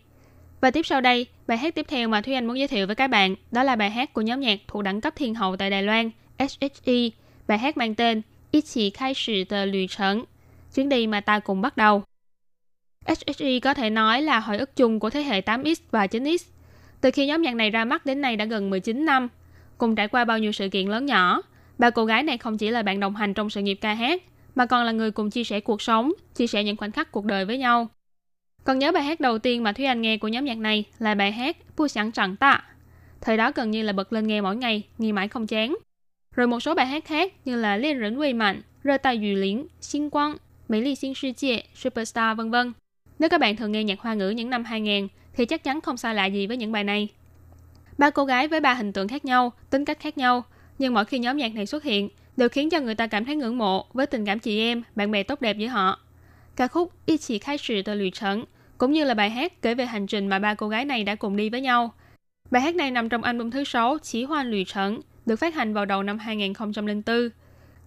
[0.61, 2.95] Và tiếp sau đây, bài hát tiếp theo mà Thúy Anh muốn giới thiệu với
[2.95, 5.69] các bạn đó là bài hát của nhóm nhạc thuộc đẳng cấp thiên hậu tại
[5.69, 6.09] Đài Loan,
[6.39, 6.93] SHE.
[7.47, 8.21] Bài hát mang tên
[8.51, 10.23] Ichi khai sử tờ lùi trấn,
[10.75, 12.03] chuyến đi mà ta cùng bắt đầu.
[13.05, 16.37] SHE có thể nói là hồi ức chung của thế hệ 8X và 9X.
[17.01, 19.27] Từ khi nhóm nhạc này ra mắt đến nay đã gần 19 năm,
[19.77, 21.41] cùng trải qua bao nhiêu sự kiện lớn nhỏ,
[21.77, 24.23] ba cô gái này không chỉ là bạn đồng hành trong sự nghiệp ca hát,
[24.59, 27.25] mà còn là người cùng chia sẻ cuộc sống, chia sẻ những khoảnh khắc cuộc
[27.25, 27.87] đời với nhau.
[28.63, 31.15] Còn nhớ bài hát đầu tiên mà Thúy Anh nghe của nhóm nhạc này là
[31.15, 32.63] bài hát Bu Sẵn Chẳng Tạ.
[33.21, 35.77] Thời đó gần như là bật lên nghe mỗi ngày, nghe mãi không chán.
[36.35, 39.35] Rồi một số bài hát khác như là Liên Rỉnh Quy Mạnh, Rơ Tài Dù
[39.35, 40.35] Liễn, Xin Quang,
[40.69, 42.73] Mỹ Ly Xin Sư Chia, Superstar vân vân.
[43.19, 45.97] Nếu các bạn thường nghe nhạc hoa ngữ những năm 2000 thì chắc chắn không
[45.97, 47.07] xa lạ gì với những bài này.
[47.97, 50.43] Ba cô gái với ba hình tượng khác nhau, tính cách khác nhau,
[50.79, 52.09] nhưng mỗi khi nhóm nhạc này xuất hiện
[52.39, 55.11] đều khiến cho người ta cảm thấy ngưỡng mộ với tình cảm chị em, bạn
[55.11, 55.99] bè tốt đẹp giữa họ.
[56.55, 58.43] ca khúc Y chỉ khai sự từ lụy trấn,
[58.77, 61.15] cũng như là bài hát kể về hành trình mà ba cô gái này đã
[61.15, 61.93] cùng đi với nhau.
[62.51, 65.73] Bài hát này nằm trong album thứ 6 Chỉ Hoan Lụy Trấn, được phát hành
[65.73, 67.29] vào đầu năm 2004.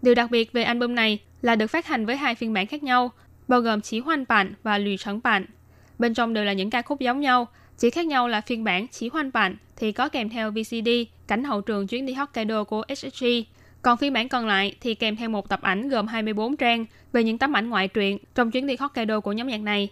[0.02, 2.82] Điều đặc biệt về album này là được phát hành với hai phiên bản khác
[2.82, 3.12] nhau,
[3.48, 5.46] bao gồm Chỉ Hoan Bản và Lụy Trấn Bản.
[5.98, 7.48] Bên trong đều là những ca khúc giống nhau,
[7.78, 10.88] chỉ khác nhau là phiên bản Chỉ Hoan Bản thì có kèm theo VCD,
[11.26, 13.24] cảnh hậu trường chuyến đi Hokkaido của SSG,
[13.82, 17.24] còn phiên bản còn lại thì kèm theo một tập ảnh gồm 24 trang về
[17.24, 19.88] những tấm ảnh ngoại truyện trong chuyến đi Hokkaido của nhóm nhạc này.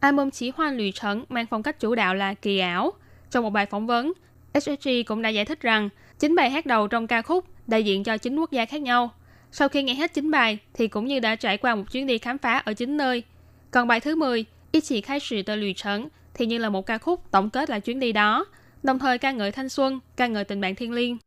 [0.00, 2.92] Album Chỉ Hoa Lụy Trấn mang phong cách chủ đạo là kỳ ảo.
[3.30, 4.12] Trong một bài phỏng vấn,
[4.54, 5.88] SSG cũng đã giải thích rằng
[6.18, 9.10] chính bài hát đầu trong ca khúc đại diện cho chính quốc gia khác nhau.
[9.52, 12.18] Sau khi nghe hết chính bài thì cũng như đã trải qua một chuyến đi
[12.18, 13.22] khám phá ở chính nơi.
[13.70, 16.86] Còn bài thứ 10, Ít chỉ khai Sự tờ lụy trấn thì như là một
[16.86, 18.44] ca khúc tổng kết lại chuyến đi đó,
[18.82, 21.18] đồng thời ca ngợi thanh xuân, ca ngợi tình bạn thiên liêng.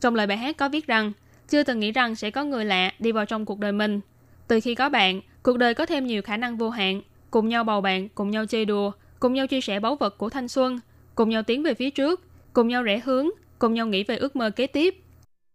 [0.00, 1.12] Trong lời bài hát có viết rằng,
[1.48, 4.00] chưa từng nghĩ rằng sẽ có người lạ đi vào trong cuộc đời mình.
[4.48, 7.64] Từ khi có bạn, cuộc đời có thêm nhiều khả năng vô hạn, cùng nhau
[7.64, 10.80] bầu bạn, cùng nhau chơi đùa, cùng nhau chia sẻ báu vật của thanh xuân,
[11.14, 12.20] cùng nhau tiến về phía trước,
[12.52, 13.28] cùng nhau rẽ hướng,
[13.58, 14.94] cùng nhau nghĩ về ước mơ kế tiếp.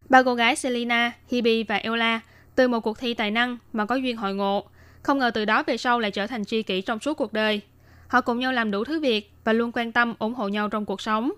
[0.10, 2.20] Ba cô gái Selina, Hebe và Ella
[2.56, 4.66] từ một cuộc thi tài năng mà có duyên hội ngộ,
[5.02, 7.62] không ngờ từ đó về sau lại trở thành tri kỷ trong suốt cuộc đời.
[8.08, 10.86] Họ cùng nhau làm đủ thứ việc và luôn quan tâm ủng hộ nhau trong
[10.86, 11.32] cuộc sống.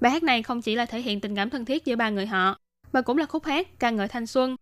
[0.00, 2.26] Bài hát này không chỉ là thể hiện tình cảm thân thiết giữa ba người
[2.26, 2.56] họ,
[2.92, 4.56] mà cũng là khúc hát ca ngợi thanh xuân.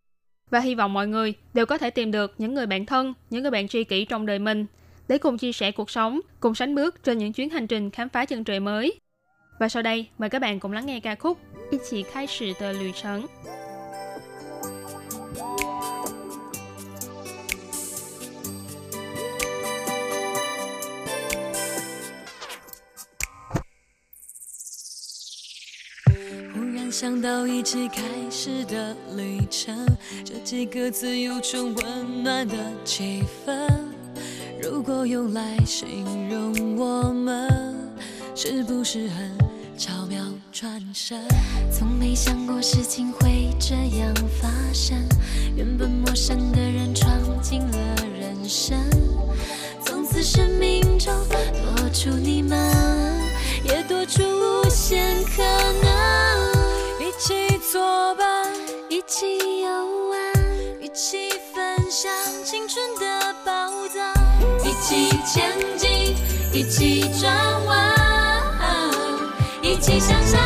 [0.51, 3.43] Và hy vọng mọi người đều có thể tìm được những người bạn thân, những
[3.43, 4.67] người bạn tri kỷ trong đời mình
[5.09, 8.09] để cùng chia sẻ cuộc sống, cùng sánh bước trên những chuyến hành trình khám
[8.09, 9.01] phá chân trời mới.
[9.59, 11.39] Và sau đây, mời các bạn cùng lắng nghe ca khúc
[11.71, 13.27] Ichi khai sử tờ lùi trấn.
[27.05, 28.01] 想到一起开
[28.31, 29.77] 始的旅程，
[30.25, 33.69] 这几个字有种温暖的气氛。
[34.59, 37.77] 如果用来形容我们，
[38.35, 39.37] 是不是很
[39.77, 41.21] 巧妙转身？
[41.71, 44.97] 从没想过事情会这样发生，
[45.55, 48.79] 原本陌生的人闯进了人生，
[49.85, 52.59] 从此生命中多出你们，
[53.63, 55.43] 也多出无限可
[55.83, 56.34] 能。
[57.75, 58.47] 作伴，
[58.89, 59.69] 一起游
[60.09, 60.33] 玩，
[60.81, 62.09] 一起分享
[62.45, 63.53] 青春的宝
[63.89, 64.15] 藏，
[64.65, 66.15] 一起前进，
[66.53, 67.35] 一起转
[67.67, 67.93] 弯，
[69.61, 70.39] 一起向下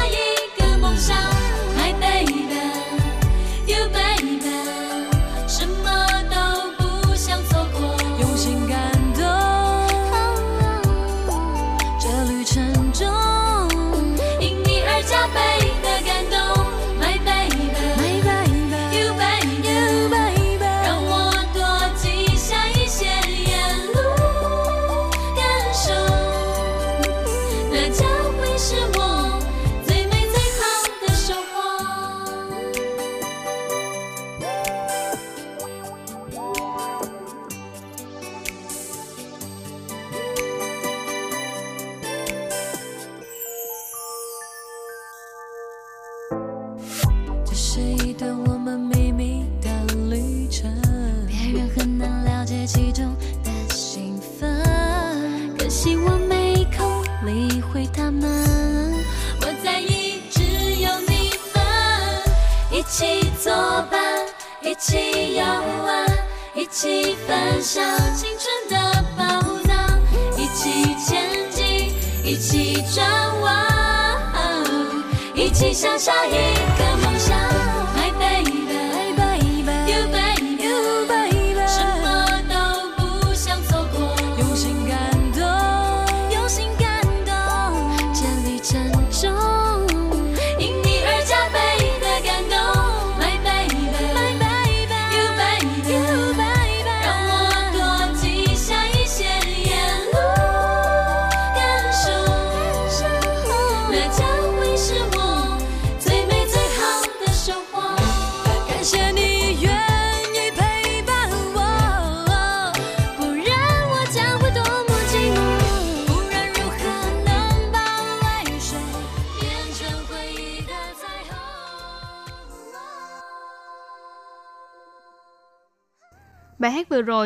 [27.78, 28.97] 这将会是。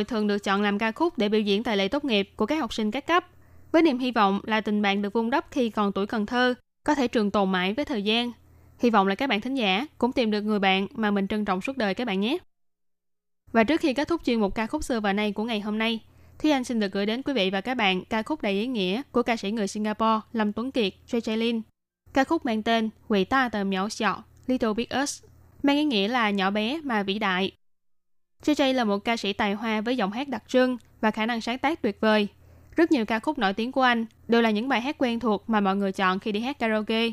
[0.03, 2.47] Rồi thường được chọn làm ca khúc để biểu diễn tại lễ tốt nghiệp của
[2.47, 3.27] các học sinh các cấp,
[3.73, 6.55] với niềm hy vọng là tình bạn được vun đắp khi còn tuổi cần thơ,
[6.85, 8.33] có thể trường tồn mãi với thời gian.
[8.79, 11.45] Hy vọng là các bạn thính giả cũng tìm được người bạn mà mình trân
[11.45, 12.39] trọng suốt đời các bạn nhé.
[13.53, 15.79] Và trước khi kết thúc chuyên mục ca khúc xưa và nay của ngày hôm
[15.79, 16.01] nay,
[16.39, 18.67] Thúy Anh xin được gửi đến quý vị và các bạn ca khúc đầy ý
[18.67, 21.63] nghĩa của ca sĩ người Singapore Lâm Tuấn Kiệt, Jay Lin.
[22.13, 25.25] Ca khúc mang tên Quỷ ta tờ nhỏ xọ, Little Big Us,
[25.63, 27.53] mang ý nghĩa là nhỏ bé mà vĩ đại.
[28.45, 31.41] JJ là một ca sĩ tài hoa với giọng hát đặc trưng và khả năng
[31.41, 32.29] sáng tác tuyệt vời.
[32.77, 35.51] Rất nhiều ca khúc nổi tiếng của anh đều là những bài hát quen thuộc
[35.51, 37.11] mà mọi người chọn khi đi hát karaoke.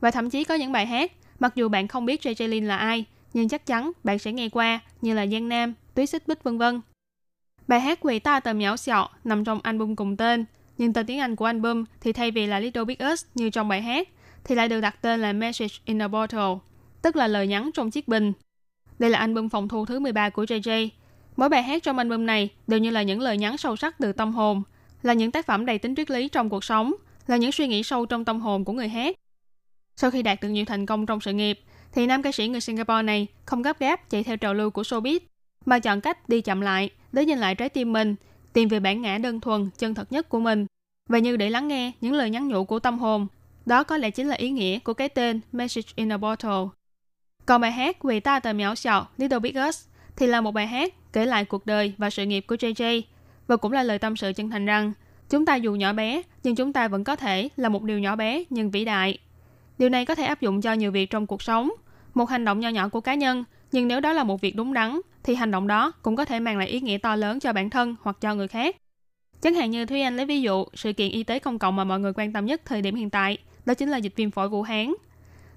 [0.00, 2.76] Và thậm chí có những bài hát, mặc dù bạn không biết JJ Lin là
[2.76, 3.04] ai,
[3.34, 6.58] nhưng chắc chắn bạn sẽ nghe qua như là Giang Nam, Túy Xích Bích vân
[6.58, 6.80] vân.
[7.68, 10.44] Bài hát Quỳ ta tầm nhỏ xọ nằm trong album cùng tên,
[10.78, 13.68] nhưng tên tiếng Anh của album thì thay vì là Little Big Us như trong
[13.68, 14.08] bài hát,
[14.44, 16.54] thì lại được đặt tên là Message in a Bottle,
[17.02, 18.32] tức là lời nhắn trong chiếc bình.
[18.98, 20.88] Đây là album phòng thu thứ 13 của JJ.
[21.36, 24.12] Mỗi bài hát trong album này đều như là những lời nhắn sâu sắc từ
[24.12, 24.62] tâm hồn,
[25.02, 26.94] là những tác phẩm đầy tính triết lý trong cuộc sống,
[27.26, 29.16] là những suy nghĩ sâu trong tâm hồn của người hát.
[29.96, 31.60] Sau khi đạt được nhiều thành công trong sự nghiệp,
[31.92, 34.82] thì nam ca sĩ người Singapore này không gấp gáp chạy theo trào lưu của
[34.82, 35.18] showbiz,
[35.64, 38.14] mà chọn cách đi chậm lại để nhìn lại trái tim mình,
[38.52, 40.66] tìm về bản ngã đơn thuần, chân thật nhất của mình.
[41.08, 43.26] Và như để lắng nghe những lời nhắn nhủ của tâm hồn,
[43.66, 46.77] đó có lẽ chính là ý nghĩa của cái tên Message in a Bottle.
[47.48, 49.84] Còn bài hát Vì ta tờ nhỏ xọ Little Big Us
[50.16, 53.02] thì là một bài hát kể lại cuộc đời và sự nghiệp của JJ
[53.46, 54.92] và cũng là lời tâm sự chân thành rằng
[55.30, 58.16] chúng ta dù nhỏ bé nhưng chúng ta vẫn có thể là một điều nhỏ
[58.16, 59.18] bé nhưng vĩ đại.
[59.78, 61.70] Điều này có thể áp dụng cho nhiều việc trong cuộc sống.
[62.14, 64.72] Một hành động nhỏ nhỏ của cá nhân nhưng nếu đó là một việc đúng
[64.72, 67.52] đắn thì hành động đó cũng có thể mang lại ý nghĩa to lớn cho
[67.52, 68.76] bản thân hoặc cho người khác.
[69.40, 71.84] Chẳng hạn như Thúy Anh lấy ví dụ sự kiện y tế công cộng mà
[71.84, 74.48] mọi người quan tâm nhất thời điểm hiện tại, đó chính là dịch viêm phổi
[74.48, 74.94] Vũ Hán.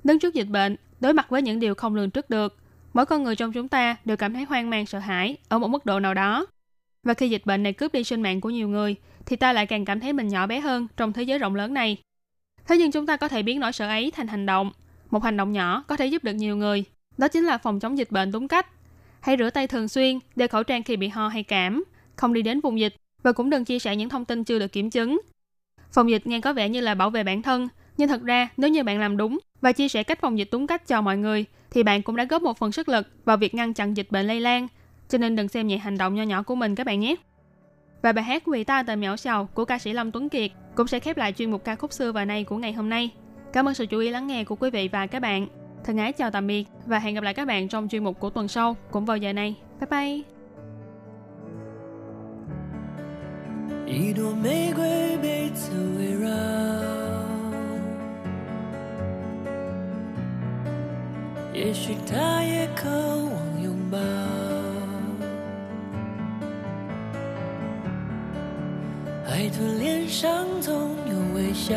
[0.03, 2.57] Đứng trước dịch bệnh, đối mặt với những điều không lường trước được,
[2.93, 5.67] mỗi con người trong chúng ta đều cảm thấy hoang mang sợ hãi ở một
[5.67, 6.45] mức độ nào đó.
[7.03, 8.95] Và khi dịch bệnh này cướp đi sinh mạng của nhiều người,
[9.25, 11.73] thì ta lại càng cảm thấy mình nhỏ bé hơn trong thế giới rộng lớn
[11.73, 11.97] này.
[12.67, 14.71] Thế nhưng chúng ta có thể biến nỗi sợ ấy thành hành động.
[15.09, 16.83] Một hành động nhỏ có thể giúp được nhiều người.
[17.17, 18.67] Đó chính là phòng chống dịch bệnh đúng cách.
[19.19, 21.83] Hãy rửa tay thường xuyên, đeo khẩu trang khi bị ho hay cảm,
[22.15, 24.71] không đi đến vùng dịch và cũng đừng chia sẻ những thông tin chưa được
[24.71, 25.21] kiểm chứng.
[25.91, 28.69] Phòng dịch nghe có vẻ như là bảo vệ bản thân, nhưng thật ra nếu
[28.69, 31.44] như bạn làm đúng và chia sẻ cách phòng dịch đúng cách cho mọi người,
[31.70, 34.26] thì bạn cũng đã góp một phần sức lực vào việc ngăn chặn dịch bệnh
[34.26, 34.68] lây lan.
[35.08, 37.14] Cho nên đừng xem nhẹ hành động nho nhỏ của mình các bạn nhé.
[38.02, 40.86] Và bài hát Vì ta tờ mẹo sầu của ca sĩ Lâm Tuấn Kiệt cũng
[40.86, 43.10] sẽ khép lại chuyên mục ca khúc xưa và nay của ngày hôm nay.
[43.52, 45.48] Cảm ơn sự chú ý lắng nghe của quý vị và các bạn.
[45.84, 48.30] Thân ái chào tạm biệt và hẹn gặp lại các bạn trong chuyên mục của
[48.30, 49.54] tuần sau cũng vào giờ này.
[49.80, 50.36] Bye bye!
[53.86, 56.28] 一朵玫瑰被刺围绕，
[61.53, 63.97] 也许他也渴望拥抱。
[69.25, 71.73] 海豚脸上总有微笑，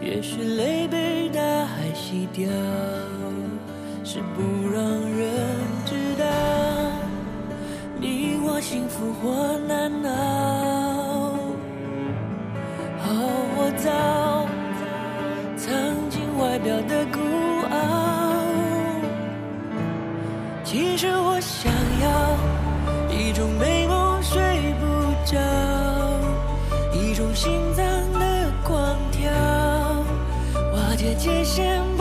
[0.00, 2.48] 也许泪被大海洗掉，
[4.04, 4.42] 是不
[4.72, 5.30] 让人
[5.84, 6.24] 知道。
[7.98, 11.34] 你我幸福或难熬。
[13.02, 13.14] 好
[13.56, 14.46] 或糟
[15.70, 15.78] 藏
[16.10, 17.20] 进外表的孤
[17.70, 17.76] 傲，
[20.64, 22.36] 其实我想要
[23.08, 24.84] 一种美梦睡不
[25.24, 25.38] 着，
[26.92, 27.86] 一种心脏
[28.18, 29.30] 的狂跳，
[30.72, 31.99] 瓦解界限。